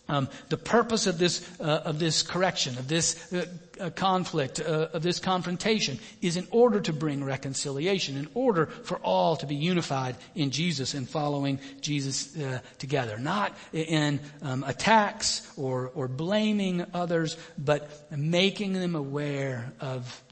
um, 0.09 0.27
the 0.49 0.57
purpose 0.57 1.05
of 1.05 1.19
this 1.19 1.47
uh, 1.59 1.83
of 1.85 1.99
this 1.99 2.23
correction, 2.23 2.77
of 2.79 2.88
this 2.88 3.31
uh, 3.31 3.45
uh, 3.79 3.91
conflict, 3.91 4.59
uh, 4.59 4.88
of 4.91 5.03
this 5.03 5.19
confrontation, 5.19 5.99
is 6.21 6.35
in 6.35 6.47
order 6.49 6.81
to 6.81 6.91
bring 6.91 7.23
reconciliation, 7.23 8.17
in 8.17 8.27
order 8.33 8.65
for 8.65 8.97
all 8.97 9.35
to 9.38 9.45
be 9.45 9.55
unified 9.55 10.15
in 10.33 10.49
Jesus 10.49 10.95
and 10.95 11.07
following 11.07 11.59
Jesus 11.79 12.35
uh, 12.35 12.59
together, 12.79 13.19
not 13.19 13.55
in 13.71 14.19
um, 14.41 14.63
attacks 14.63 15.47
or 15.55 15.91
or 15.93 16.07
blaming 16.07 16.85
others, 16.93 17.38
but 17.59 18.09
making 18.09 18.73
them 18.73 18.95
aware 18.95 19.71
of 19.79 20.23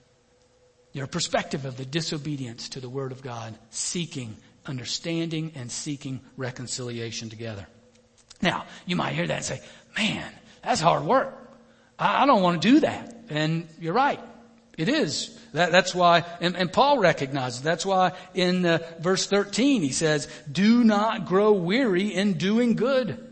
your 0.97 1.07
perspective 1.07 1.65
of 1.65 1.77
the 1.77 1.85
disobedience 1.85 2.69
to 2.69 2.79
the 2.79 2.89
Word 2.89 3.11
of 3.11 3.21
God, 3.21 3.57
seeking 3.69 4.35
understanding 4.65 5.53
and 5.55 5.71
seeking 5.71 6.19
reconciliation 6.35 7.29
together. 7.29 7.67
Now, 8.41 8.65
you 8.85 8.95
might 8.95 9.13
hear 9.13 9.27
that 9.27 9.35
and 9.35 9.45
say, 9.45 9.61
man, 9.95 10.29
that's 10.63 10.81
hard 10.81 11.03
work. 11.03 11.35
I, 11.97 12.23
I 12.23 12.25
don't 12.25 12.41
want 12.41 12.61
to 12.61 12.67
do 12.67 12.79
that. 12.81 13.15
And 13.29 13.67
you're 13.79 13.93
right. 13.93 14.19
It 14.77 14.89
is. 14.89 15.37
That, 15.53 15.71
that's 15.71 15.95
why, 15.95 16.23
and, 16.41 16.55
and, 16.55 16.71
Paul 16.71 16.99
recognizes, 16.99 17.61
that's 17.61 17.85
why 17.85 18.11
in 18.33 18.65
uh, 18.65 18.79
verse 18.99 19.25
13 19.25 19.81
he 19.81 19.91
says, 19.91 20.27
do 20.51 20.83
not 20.83 21.25
grow 21.25 21.53
weary 21.53 22.13
in 22.13 22.33
doing 22.33 22.75
good. 22.75 23.26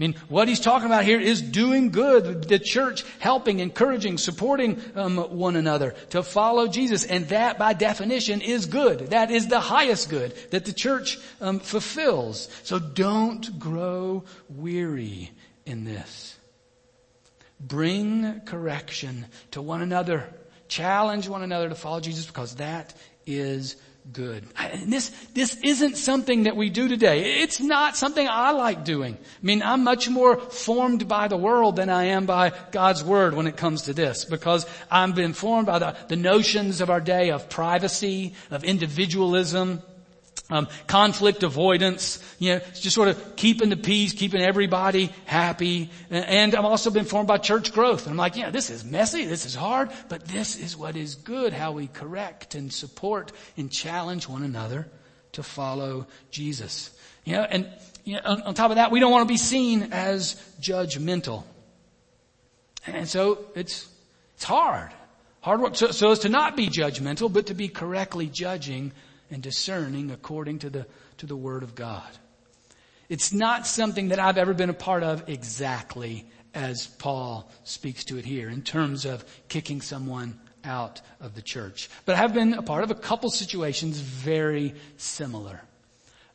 I 0.00 0.02
mean, 0.02 0.14
what 0.30 0.48
he's 0.48 0.60
talking 0.60 0.86
about 0.86 1.04
here 1.04 1.20
is 1.20 1.42
doing 1.42 1.90
good. 1.90 2.44
The 2.44 2.58
church 2.58 3.04
helping, 3.18 3.58
encouraging, 3.58 4.16
supporting 4.16 4.80
um, 4.94 5.18
one 5.18 5.56
another 5.56 5.94
to 6.10 6.22
follow 6.22 6.68
Jesus, 6.68 7.04
and 7.04 7.28
that, 7.28 7.58
by 7.58 7.74
definition, 7.74 8.40
is 8.40 8.64
good. 8.64 9.10
That 9.10 9.30
is 9.30 9.48
the 9.48 9.60
highest 9.60 10.08
good 10.08 10.34
that 10.52 10.64
the 10.64 10.72
church 10.72 11.18
um, 11.42 11.60
fulfills. 11.60 12.48
So 12.62 12.78
don't 12.78 13.58
grow 13.58 14.24
weary 14.48 15.32
in 15.66 15.84
this. 15.84 16.38
Bring 17.60 18.40
correction 18.46 19.26
to 19.50 19.60
one 19.60 19.82
another. 19.82 20.32
Challenge 20.68 21.28
one 21.28 21.42
another 21.42 21.68
to 21.68 21.74
follow 21.74 22.00
Jesus 22.00 22.24
because 22.24 22.54
that 22.54 22.94
is 23.26 23.76
good. 24.12 24.44
And 24.56 24.92
this, 24.92 25.10
this 25.34 25.56
isn't 25.62 25.96
something 25.96 26.44
that 26.44 26.56
we 26.56 26.70
do 26.70 26.88
today. 26.88 27.40
It's 27.42 27.60
not 27.60 27.96
something 27.96 28.26
I 28.28 28.50
like 28.52 28.84
doing. 28.84 29.14
I 29.14 29.46
mean, 29.46 29.62
I'm 29.62 29.84
much 29.84 30.08
more 30.08 30.38
formed 30.38 31.08
by 31.08 31.28
the 31.28 31.36
world 31.36 31.76
than 31.76 31.90
I 31.90 32.04
am 32.06 32.26
by 32.26 32.52
God's 32.70 33.04
Word 33.04 33.34
when 33.34 33.46
it 33.46 33.56
comes 33.56 33.82
to 33.82 33.92
this 33.92 34.24
because 34.24 34.66
I've 34.90 35.14
been 35.14 35.32
formed 35.32 35.66
by 35.66 35.78
the, 35.78 35.96
the 36.08 36.16
notions 36.16 36.80
of 36.80 36.90
our 36.90 37.00
day 37.00 37.30
of 37.30 37.48
privacy, 37.48 38.34
of 38.50 38.64
individualism, 38.64 39.82
um, 40.50 40.68
conflict 40.86 41.42
avoidance, 41.42 42.18
you 42.38 42.54
know, 42.54 42.60
just 42.74 42.94
sort 42.94 43.08
of 43.08 43.36
keeping 43.36 43.68
the 43.68 43.76
peace, 43.76 44.12
keeping 44.12 44.42
everybody 44.42 45.12
happy. 45.26 45.90
And 46.10 46.54
I've 46.54 46.64
also 46.64 46.90
been 46.90 47.04
formed 47.04 47.28
by 47.28 47.38
church 47.38 47.72
growth. 47.72 48.04
And 48.04 48.12
I'm 48.12 48.16
like, 48.16 48.36
yeah, 48.36 48.50
this 48.50 48.70
is 48.70 48.84
messy, 48.84 49.24
this 49.24 49.46
is 49.46 49.54
hard, 49.54 49.90
but 50.08 50.24
this 50.26 50.56
is 50.56 50.76
what 50.76 50.96
is 50.96 51.14
good, 51.14 51.52
how 51.52 51.72
we 51.72 51.86
correct 51.86 52.54
and 52.54 52.72
support 52.72 53.32
and 53.56 53.70
challenge 53.70 54.28
one 54.28 54.42
another 54.42 54.88
to 55.32 55.42
follow 55.42 56.06
Jesus. 56.30 56.90
You 57.24 57.34
know, 57.34 57.42
and 57.42 57.68
you 58.04 58.14
know, 58.14 58.22
on, 58.24 58.42
on 58.42 58.54
top 58.54 58.70
of 58.70 58.76
that, 58.76 58.90
we 58.90 59.00
don't 59.00 59.12
want 59.12 59.28
to 59.28 59.32
be 59.32 59.38
seen 59.38 59.88
as 59.92 60.34
judgmental. 60.60 61.44
And 62.86 63.08
so 63.08 63.38
it's, 63.54 63.88
it's 64.36 64.44
hard. 64.44 64.90
Hard 65.42 65.60
work. 65.60 65.76
So, 65.76 65.90
so 65.90 66.10
as 66.10 66.20
to 66.20 66.28
not 66.28 66.56
be 66.56 66.68
judgmental, 66.68 67.32
but 67.32 67.46
to 67.46 67.54
be 67.54 67.68
correctly 67.68 68.26
judging 68.26 68.92
and 69.30 69.42
discerning 69.42 70.10
according 70.10 70.60
to 70.60 70.70
the, 70.70 70.86
to 71.18 71.26
the 71.26 71.36
Word 71.36 71.62
of 71.62 71.74
God. 71.74 72.08
It's 73.08 73.32
not 73.32 73.66
something 73.66 74.08
that 74.08 74.18
I've 74.18 74.38
ever 74.38 74.54
been 74.54 74.70
a 74.70 74.74
part 74.74 75.02
of 75.02 75.28
exactly 75.28 76.26
as 76.54 76.86
Paul 76.86 77.50
speaks 77.64 78.04
to 78.04 78.18
it 78.18 78.24
here 78.24 78.48
in 78.48 78.62
terms 78.62 79.04
of 79.04 79.24
kicking 79.48 79.80
someone 79.80 80.38
out 80.64 81.00
of 81.20 81.34
the 81.34 81.42
church. 81.42 81.88
But 82.04 82.14
I 82.14 82.18
have 82.18 82.34
been 82.34 82.54
a 82.54 82.62
part 82.62 82.84
of 82.84 82.90
a 82.90 82.94
couple 82.94 83.30
situations 83.30 83.98
very 83.98 84.74
similar. 84.96 85.62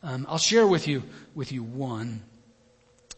Um, 0.03 0.25
I'll 0.29 0.37
share 0.37 0.67
with 0.67 0.87
you, 0.87 1.03
with 1.33 1.51
you 1.51 1.63
one. 1.63 2.21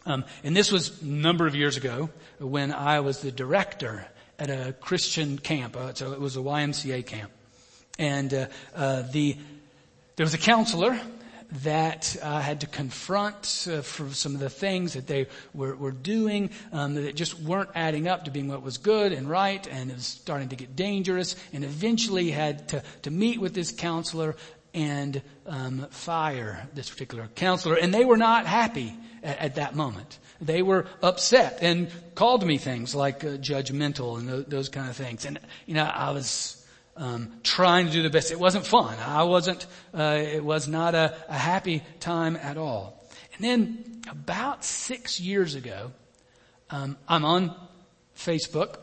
Um, 0.05 0.23
and 0.43 0.55
this 0.55 0.71
was 0.71 1.01
a 1.01 1.05
number 1.05 1.47
of 1.47 1.55
years 1.55 1.77
ago 1.77 2.09
when 2.39 2.71
I 2.71 3.01
was 3.01 3.19
the 3.21 3.31
director 3.31 4.05
at 4.39 4.49
a 4.49 4.73
Christian 4.79 5.37
camp. 5.37 5.75
Uh, 5.75 5.93
so 5.93 6.13
it 6.13 6.21
was 6.21 6.37
a 6.37 6.41
YMCA 6.41 7.05
camp. 7.05 7.31
And 7.99 8.33
uh, 8.33 8.47
uh, 8.75 9.01
the 9.11 9.37
there 10.17 10.25
was 10.25 10.33
a 10.33 10.39
counselor 10.39 10.99
that 11.63 12.17
uh, 12.21 12.41
had 12.41 12.61
to 12.61 12.67
confront 12.67 13.67
uh, 13.71 13.81
for 13.81 14.09
some 14.09 14.33
of 14.33 14.41
the 14.41 14.49
things 14.49 14.93
that 14.93 15.07
they 15.07 15.27
were, 15.53 15.75
were 15.75 15.91
doing 15.91 16.49
um, 16.73 16.95
that 16.95 17.15
just 17.15 17.39
weren't 17.39 17.69
adding 17.75 18.07
up 18.07 18.25
to 18.25 18.31
being 18.31 18.47
what 18.47 18.61
was 18.61 18.77
good 18.77 19.13
and 19.13 19.29
right 19.29 19.65
and 19.67 19.89
it 19.89 19.93
was 19.93 20.07
starting 20.07 20.49
to 20.49 20.55
get 20.55 20.75
dangerous 20.75 21.35
and 21.53 21.63
eventually 21.63 22.31
had 22.31 22.67
to, 22.67 22.83
to 23.03 23.11
meet 23.11 23.39
with 23.39 23.53
this 23.53 23.71
counselor 23.71 24.35
and 24.73 25.21
um, 25.45 25.87
fire 25.91 26.67
this 26.73 26.89
particular 26.89 27.29
counselor. 27.35 27.75
And 27.75 27.93
they 27.93 28.03
were 28.03 28.17
not 28.17 28.45
happy 28.45 28.93
at, 29.23 29.37
at, 29.37 29.55
that 29.55 29.75
moment. 29.75 30.19
They 30.41 30.61
were 30.61 30.85
upset 31.01 31.59
and 31.61 31.89
called 32.15 32.45
me 32.45 32.57
things 32.57 32.93
like 32.93 33.23
uh, 33.23 33.37
judgmental 33.37 34.19
and 34.19 34.27
th- 34.27 34.45
those 34.47 34.69
kind 34.69 34.89
of 34.89 34.95
things. 34.95 35.25
And 35.25 35.39
you 35.65 35.75
know 35.75 35.85
i 35.85 36.11
was 36.11 36.56
um, 36.97 37.31
trying 37.43 37.87
to 37.87 37.91
do 37.91 38.01
the 38.01 38.09
best. 38.09 38.31
It 38.31 38.39
wasn't 38.39 38.65
fun. 38.65 38.97
I 38.99 39.23
wasn't. 39.23 39.65
Uh, 39.93 40.19
it 40.21 40.43
was 40.43 40.67
not 40.67 40.95
a, 40.95 41.15
a, 41.29 41.37
happy 41.37 41.83
time 41.99 42.35
at 42.35 42.57
all. 42.57 43.07
And 43.35 43.43
then 43.43 44.01
about 44.09 44.65
six 44.65 45.19
years 45.19 45.55
ago, 45.55 45.91
um, 46.69 46.97
I'm 47.07 47.23
on 47.23 47.55
Facebook, 48.15 48.77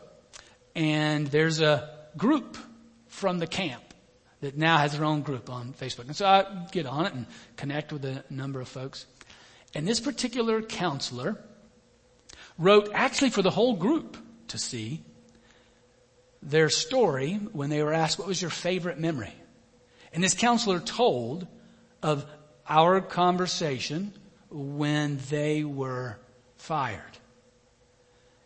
and 0.75 1.27
there's 1.27 1.61
a 1.61 1.89
group 2.17 2.57
from 3.07 3.39
the 3.39 3.47
camp 3.47 3.83
that 4.41 4.57
now 4.57 4.77
has 4.77 4.93
their 4.93 5.05
own 5.05 5.21
group 5.21 5.49
on 5.49 5.73
Facebook. 5.73 6.05
And 6.05 6.15
so 6.15 6.25
I 6.25 6.67
get 6.71 6.85
on 6.85 7.05
it 7.05 7.13
and 7.13 7.25
connect 7.57 7.91
with 7.91 8.05
a 8.05 8.23
number 8.29 8.61
of 8.61 8.67
folks. 8.67 9.05
And 9.73 9.87
this 9.87 9.99
particular 9.99 10.61
counselor 10.61 11.37
wrote 12.57 12.89
actually 12.93 13.31
for 13.31 13.41
the 13.41 13.49
whole 13.49 13.75
group 13.75 14.17
to 14.49 14.57
see 14.57 15.03
their 16.45 16.69
story 16.69 17.33
when 17.51 17.69
they 17.69 17.83
were 17.83 17.93
asked, 17.93 18.19
what 18.19 18.27
was 18.27 18.41
your 18.41 18.51
favorite 18.51 18.99
memory? 18.99 19.33
And 20.13 20.23
this 20.23 20.35
counselor 20.35 20.79
told 20.79 21.47
of 22.01 22.25
our 22.69 23.01
conversation 23.01 24.13
when 24.49 25.19
they 25.29 25.63
were 25.63 26.17
fired. 26.57 27.01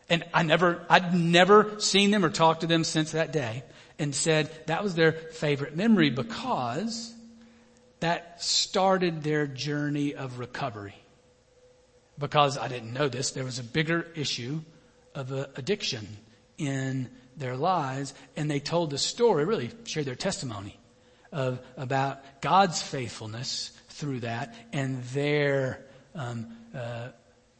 And 0.10 0.24
I 0.34 0.44
never, 0.44 0.84
I'd 0.90 1.14
never 1.14 1.80
seen 1.80 2.10
them 2.10 2.26
or 2.26 2.30
talked 2.30 2.62
to 2.62 2.68
them 2.68 2.84
since 2.84 3.12
that 3.12 3.32
day 3.32 3.64
and 4.00 4.16
said 4.16 4.50
that 4.68 4.82
was 4.82 4.96
their 4.96 5.12
favorite 5.12 5.76
memory 5.76 6.10
because 6.10 7.14
that 8.00 8.42
started 8.42 9.24
their 9.24 9.46
journey 9.46 10.16
of 10.16 10.40
recovery. 10.40 10.96
Because 12.18 12.58
I 12.58 12.70
didn't 12.70 12.94
know 12.94 13.10
this, 13.10 13.32
there 13.32 13.44
was 13.44 13.60
a 13.60 13.64
bigger 13.64 14.08
issue 14.16 14.62
of 15.14 15.32
addiction 15.32 16.08
in 16.58 17.10
their 17.38 17.56
lives 17.56 18.14
and 18.36 18.50
they 18.50 18.60
told 18.60 18.92
the 18.92 18.98
story, 18.98 19.46
really 19.46 19.72
shared 19.86 20.06
their 20.06 20.16
testimony 20.16 20.80
of, 21.32 21.60
about 21.78 22.42
God's 22.42 22.82
faithfulness 22.82 23.72
through 23.90 24.22
that 24.22 24.56
and 24.74 25.04
their 25.06 25.86
um, 26.16 26.48
uh, 26.76 27.10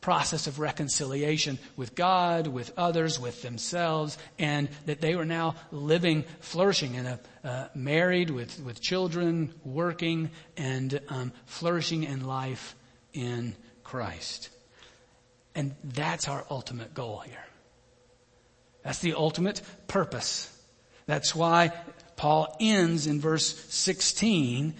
process 0.02 0.48
of 0.48 0.60
reconciliation 0.60 1.60
with 1.76 1.96
God, 1.96 2.48
with 2.48 2.72
others, 2.78 3.20
with 3.20 3.42
themselves, 3.42 4.18
and 4.38 4.70
that 4.86 5.02
they 5.02 5.16
were 5.16 5.26
now 5.26 5.56
living, 5.72 6.24
flourishing 6.40 6.96
in 6.96 7.06
a 7.06 7.20
uh, 7.44 7.68
married 7.74 8.30
with 8.30 8.60
with 8.62 8.82
children, 8.82 9.54
working 9.64 10.30
and 10.58 11.00
um, 11.10 11.32
flourishing 11.46 12.04
in 12.04 12.26
life 12.26 12.76
in 13.14 13.56
Christ. 13.84 14.50
And 15.56 15.76
that's 15.84 16.28
our 16.28 16.46
ultimate 16.50 16.94
goal 16.94 17.20
here. 17.20 17.46
That's 18.84 19.00
the 19.00 19.14
ultimate 19.14 19.62
purpose. 19.88 20.56
That's 21.06 21.36
why 21.36 21.72
Paul 22.16 22.56
ends 22.60 23.08
in 23.08 23.20
verse 23.20 23.56
16 23.70 24.74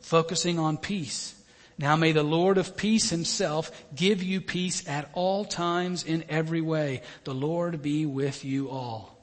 focusing 0.00 0.58
on 0.58 0.76
peace. 0.76 1.34
Now 1.78 1.96
may 1.96 2.12
the 2.12 2.22
Lord 2.22 2.58
of 2.58 2.76
peace 2.76 3.08
himself 3.08 3.70
give 3.94 4.22
you 4.22 4.40
peace 4.40 4.86
at 4.86 5.08
all 5.14 5.44
times 5.44 6.04
in 6.04 6.24
every 6.28 6.60
way. 6.60 7.00
The 7.24 7.32
Lord 7.32 7.80
be 7.80 8.04
with 8.04 8.44
you 8.44 8.68
all. 8.68 9.16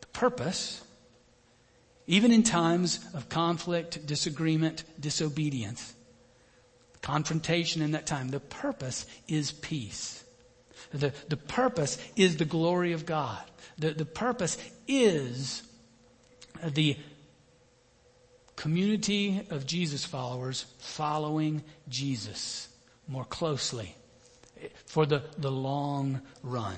The 0.00 0.08
purpose, 0.08 0.82
even 2.06 2.32
in 2.32 2.42
times 2.42 3.00
of 3.14 3.30
conflict, 3.30 4.06
disagreement, 4.06 4.84
disobedience, 5.00 5.94
confrontation 7.00 7.80
in 7.80 7.92
that 7.92 8.06
time, 8.06 8.28
the 8.28 8.40
purpose 8.40 9.06
is 9.26 9.52
peace. 9.52 10.21
The, 10.92 11.12
the 11.28 11.36
purpose 11.36 11.98
is 12.16 12.36
the 12.36 12.44
glory 12.44 12.92
of 12.92 13.06
God. 13.06 13.42
The, 13.78 13.90
the 13.92 14.04
purpose 14.04 14.58
is 14.86 15.62
the 16.62 16.96
community 18.56 19.46
of 19.50 19.66
Jesus 19.66 20.04
followers 20.04 20.66
following 20.78 21.62
Jesus 21.88 22.68
more 23.08 23.24
closely 23.24 23.96
for 24.86 25.06
the, 25.06 25.22
the 25.38 25.50
long 25.50 26.20
run. 26.42 26.76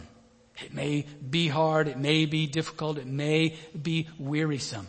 It 0.62 0.72
may 0.72 1.04
be 1.28 1.48
hard, 1.48 1.88
it 1.88 1.98
may 1.98 2.26
be 2.26 2.46
difficult, 2.46 2.98
it 2.98 3.06
may 3.06 3.56
be 3.80 4.08
wearisome, 4.18 4.86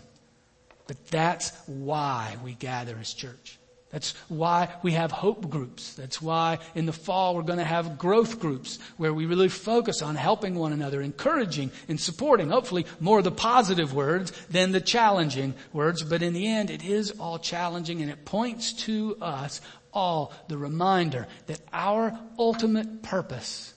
but 0.88 1.08
that's 1.08 1.52
why 1.66 2.38
we 2.44 2.54
gather 2.54 2.96
as 3.00 3.14
church. 3.14 3.58
That's 3.92 4.14
why 4.28 4.74
we 4.84 4.94
have 4.94 5.12
hope 5.12 5.50
groups. 5.50 5.94
That's 5.94 6.22
why 6.22 6.60
in 6.74 6.86
the 6.86 6.92
fall 6.92 7.36
we're 7.36 7.44
going 7.44 7.60
to 7.60 7.64
have 7.64 7.98
growth 7.98 8.40
groups 8.40 8.80
where 8.98 9.14
we 9.14 9.26
really 9.26 9.48
focus 9.48 10.02
on 10.02 10.16
helping 10.16 10.56
one 10.56 10.74
another, 10.74 11.02
encouraging 11.02 11.72
and 11.88 12.00
supporting, 12.00 12.50
hopefully 12.50 12.86
more 13.00 13.22
the 13.22 13.32
positive 13.32 13.94
words 13.94 14.32
than 14.50 14.72
the 14.72 14.82
challenging 14.82 15.54
words. 15.72 16.04
But 16.04 16.24
in 16.24 16.34
the 16.34 16.48
end, 16.48 16.72
it 16.72 16.84
is 16.84 17.12
all 17.12 17.40
challenging 17.40 18.02
and 18.02 18.12
it 18.12 18.26
points 18.26 18.74
to 18.84 19.18
us 19.22 19.62
all 19.94 20.34
the 20.50 20.58
reminder 20.58 21.28
that 21.46 21.62
our 21.72 22.20
ultimate 22.38 23.02
purpose 23.02 23.74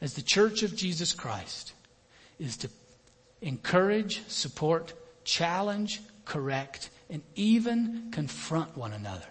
as 0.00 0.14
the 0.14 0.22
church 0.22 0.62
of 0.62 0.76
Jesus 0.76 1.12
Christ 1.12 1.72
is 2.38 2.56
to 2.58 2.70
encourage, 3.42 4.22
support, 4.28 4.94
challenge, 5.24 6.00
correct, 6.30 6.90
and 7.10 7.22
even 7.34 8.08
confront 8.12 8.76
one 8.76 8.92
another 8.92 9.26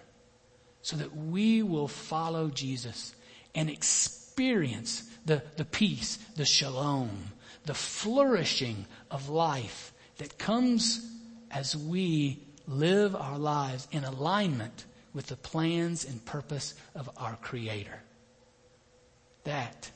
so 0.81 0.97
that 0.97 1.15
we 1.15 1.63
will 1.63 1.88
follow 1.88 2.49
Jesus 2.49 3.15
and 3.55 3.69
experience 3.69 5.09
the, 5.25 5.41
the 5.55 5.63
peace, 5.63 6.17
the 6.35 6.43
shalom, 6.43 7.09
the 7.65 7.73
flourishing 7.73 8.85
of 9.09 9.29
life 9.29 9.93
that 10.17 10.38
comes 10.38 11.09
as 11.49 11.73
we 11.73 12.43
live 12.67 13.15
our 13.15 13.38
lives 13.38 13.88
in 13.93 14.03
alignment 14.03 14.83
with 15.13 15.27
the 15.27 15.38
plans 15.38 16.03
and 16.03 16.25
purpose 16.25 16.73
of 16.95 17.09
our 17.15 17.38
Creator. 17.38 18.01
That 19.45 19.89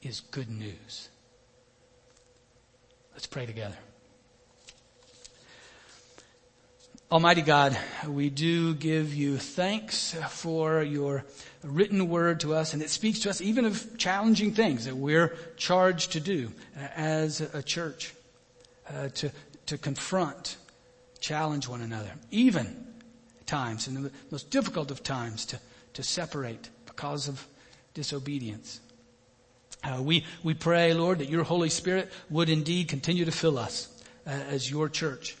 is 0.00 0.20
good 0.20 0.48
news. 0.48 1.10
Let's 3.12 3.26
pray 3.26 3.44
together. 3.44 3.76
Almighty 7.08 7.42
God, 7.42 7.78
we 8.08 8.30
do 8.30 8.74
give 8.74 9.14
you 9.14 9.38
thanks 9.38 10.12
for 10.28 10.82
your 10.82 11.24
written 11.62 12.08
word 12.08 12.40
to 12.40 12.52
us 12.52 12.74
and 12.74 12.82
it 12.82 12.90
speaks 12.90 13.20
to 13.20 13.30
us 13.30 13.40
even 13.40 13.64
of 13.64 13.96
challenging 13.96 14.52
things 14.52 14.86
that 14.86 14.96
we're 14.96 15.36
charged 15.56 16.12
to 16.12 16.20
do 16.20 16.50
as 16.96 17.40
a 17.40 17.62
church, 17.62 18.12
uh, 18.90 19.08
to, 19.10 19.30
to 19.66 19.78
confront, 19.78 20.56
challenge 21.20 21.68
one 21.68 21.80
another, 21.80 22.10
even 22.32 22.88
times, 23.46 23.86
in 23.86 24.02
the 24.02 24.10
most 24.32 24.50
difficult 24.50 24.90
of 24.90 25.04
times, 25.04 25.46
to, 25.46 25.60
to 25.92 26.02
separate 26.02 26.70
because 26.86 27.28
of 27.28 27.46
disobedience. 27.94 28.80
Uh, 29.84 30.02
we, 30.02 30.24
we 30.42 30.54
pray, 30.54 30.92
Lord, 30.92 31.20
that 31.20 31.28
your 31.28 31.44
Holy 31.44 31.68
Spirit 31.68 32.10
would 32.30 32.48
indeed 32.48 32.88
continue 32.88 33.24
to 33.24 33.32
fill 33.32 33.60
us 33.60 33.86
uh, 34.26 34.30
as 34.30 34.68
your 34.68 34.88
church 34.88 35.36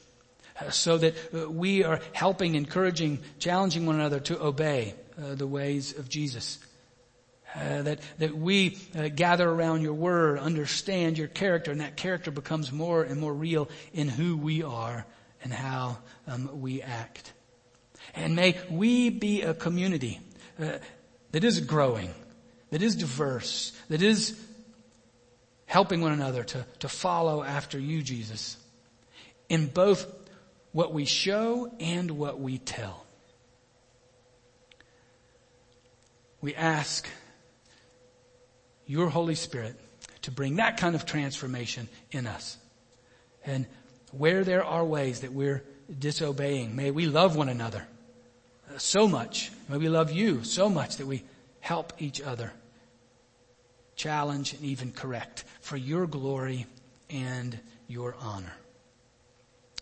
so 0.70 0.98
that 0.98 1.14
uh, 1.34 1.50
we 1.50 1.84
are 1.84 2.00
helping, 2.12 2.54
encouraging, 2.54 3.18
challenging 3.38 3.86
one 3.86 3.96
another 3.96 4.20
to 4.20 4.42
obey 4.42 4.94
uh, 5.18 5.34
the 5.34 5.46
ways 5.46 5.96
of 5.98 6.08
Jesus. 6.08 6.58
Uh, 7.54 7.82
that 7.82 8.00
that 8.18 8.36
we 8.36 8.76
uh, 8.94 9.08
gather 9.08 9.48
around 9.48 9.80
your 9.80 9.94
word, 9.94 10.38
understand 10.38 11.16
your 11.16 11.28
character, 11.28 11.70
and 11.70 11.80
that 11.80 11.96
character 11.96 12.30
becomes 12.30 12.70
more 12.70 13.02
and 13.02 13.18
more 13.18 13.32
real 13.32 13.68
in 13.94 14.08
who 14.08 14.36
we 14.36 14.62
are 14.62 15.06
and 15.42 15.52
how 15.52 15.96
um, 16.26 16.60
we 16.60 16.82
act. 16.82 17.32
And 18.14 18.34
may 18.36 18.58
we 18.70 19.10
be 19.10 19.42
a 19.42 19.54
community 19.54 20.20
uh, 20.60 20.78
that 21.32 21.44
is 21.44 21.60
growing, 21.60 22.12
that 22.70 22.82
is 22.82 22.96
diverse, 22.96 23.72
that 23.88 24.02
is 24.02 24.38
helping 25.66 26.00
one 26.00 26.12
another 26.12 26.44
to, 26.44 26.66
to 26.80 26.88
follow 26.88 27.42
after 27.42 27.78
you, 27.78 28.02
Jesus, 28.02 28.56
in 29.48 29.66
both 29.66 30.06
what 30.76 30.92
we 30.92 31.06
show 31.06 31.72
and 31.80 32.10
what 32.10 32.38
we 32.38 32.58
tell. 32.58 33.06
We 36.42 36.54
ask 36.54 37.08
your 38.86 39.08
Holy 39.08 39.36
Spirit 39.36 39.74
to 40.20 40.30
bring 40.30 40.56
that 40.56 40.76
kind 40.76 40.94
of 40.94 41.06
transformation 41.06 41.88
in 42.10 42.26
us. 42.26 42.58
And 43.46 43.64
where 44.12 44.44
there 44.44 44.62
are 44.62 44.84
ways 44.84 45.20
that 45.20 45.32
we're 45.32 45.64
disobeying, 45.98 46.76
may 46.76 46.90
we 46.90 47.06
love 47.06 47.36
one 47.36 47.48
another 47.48 47.86
so 48.76 49.08
much. 49.08 49.50
May 49.70 49.78
we 49.78 49.88
love 49.88 50.12
you 50.12 50.44
so 50.44 50.68
much 50.68 50.98
that 50.98 51.06
we 51.06 51.24
help 51.60 51.94
each 51.96 52.20
other 52.20 52.52
challenge 53.94 54.52
and 54.52 54.62
even 54.62 54.92
correct 54.92 55.42
for 55.62 55.78
your 55.78 56.06
glory 56.06 56.66
and 57.08 57.58
your 57.88 58.14
honor. 58.20 58.52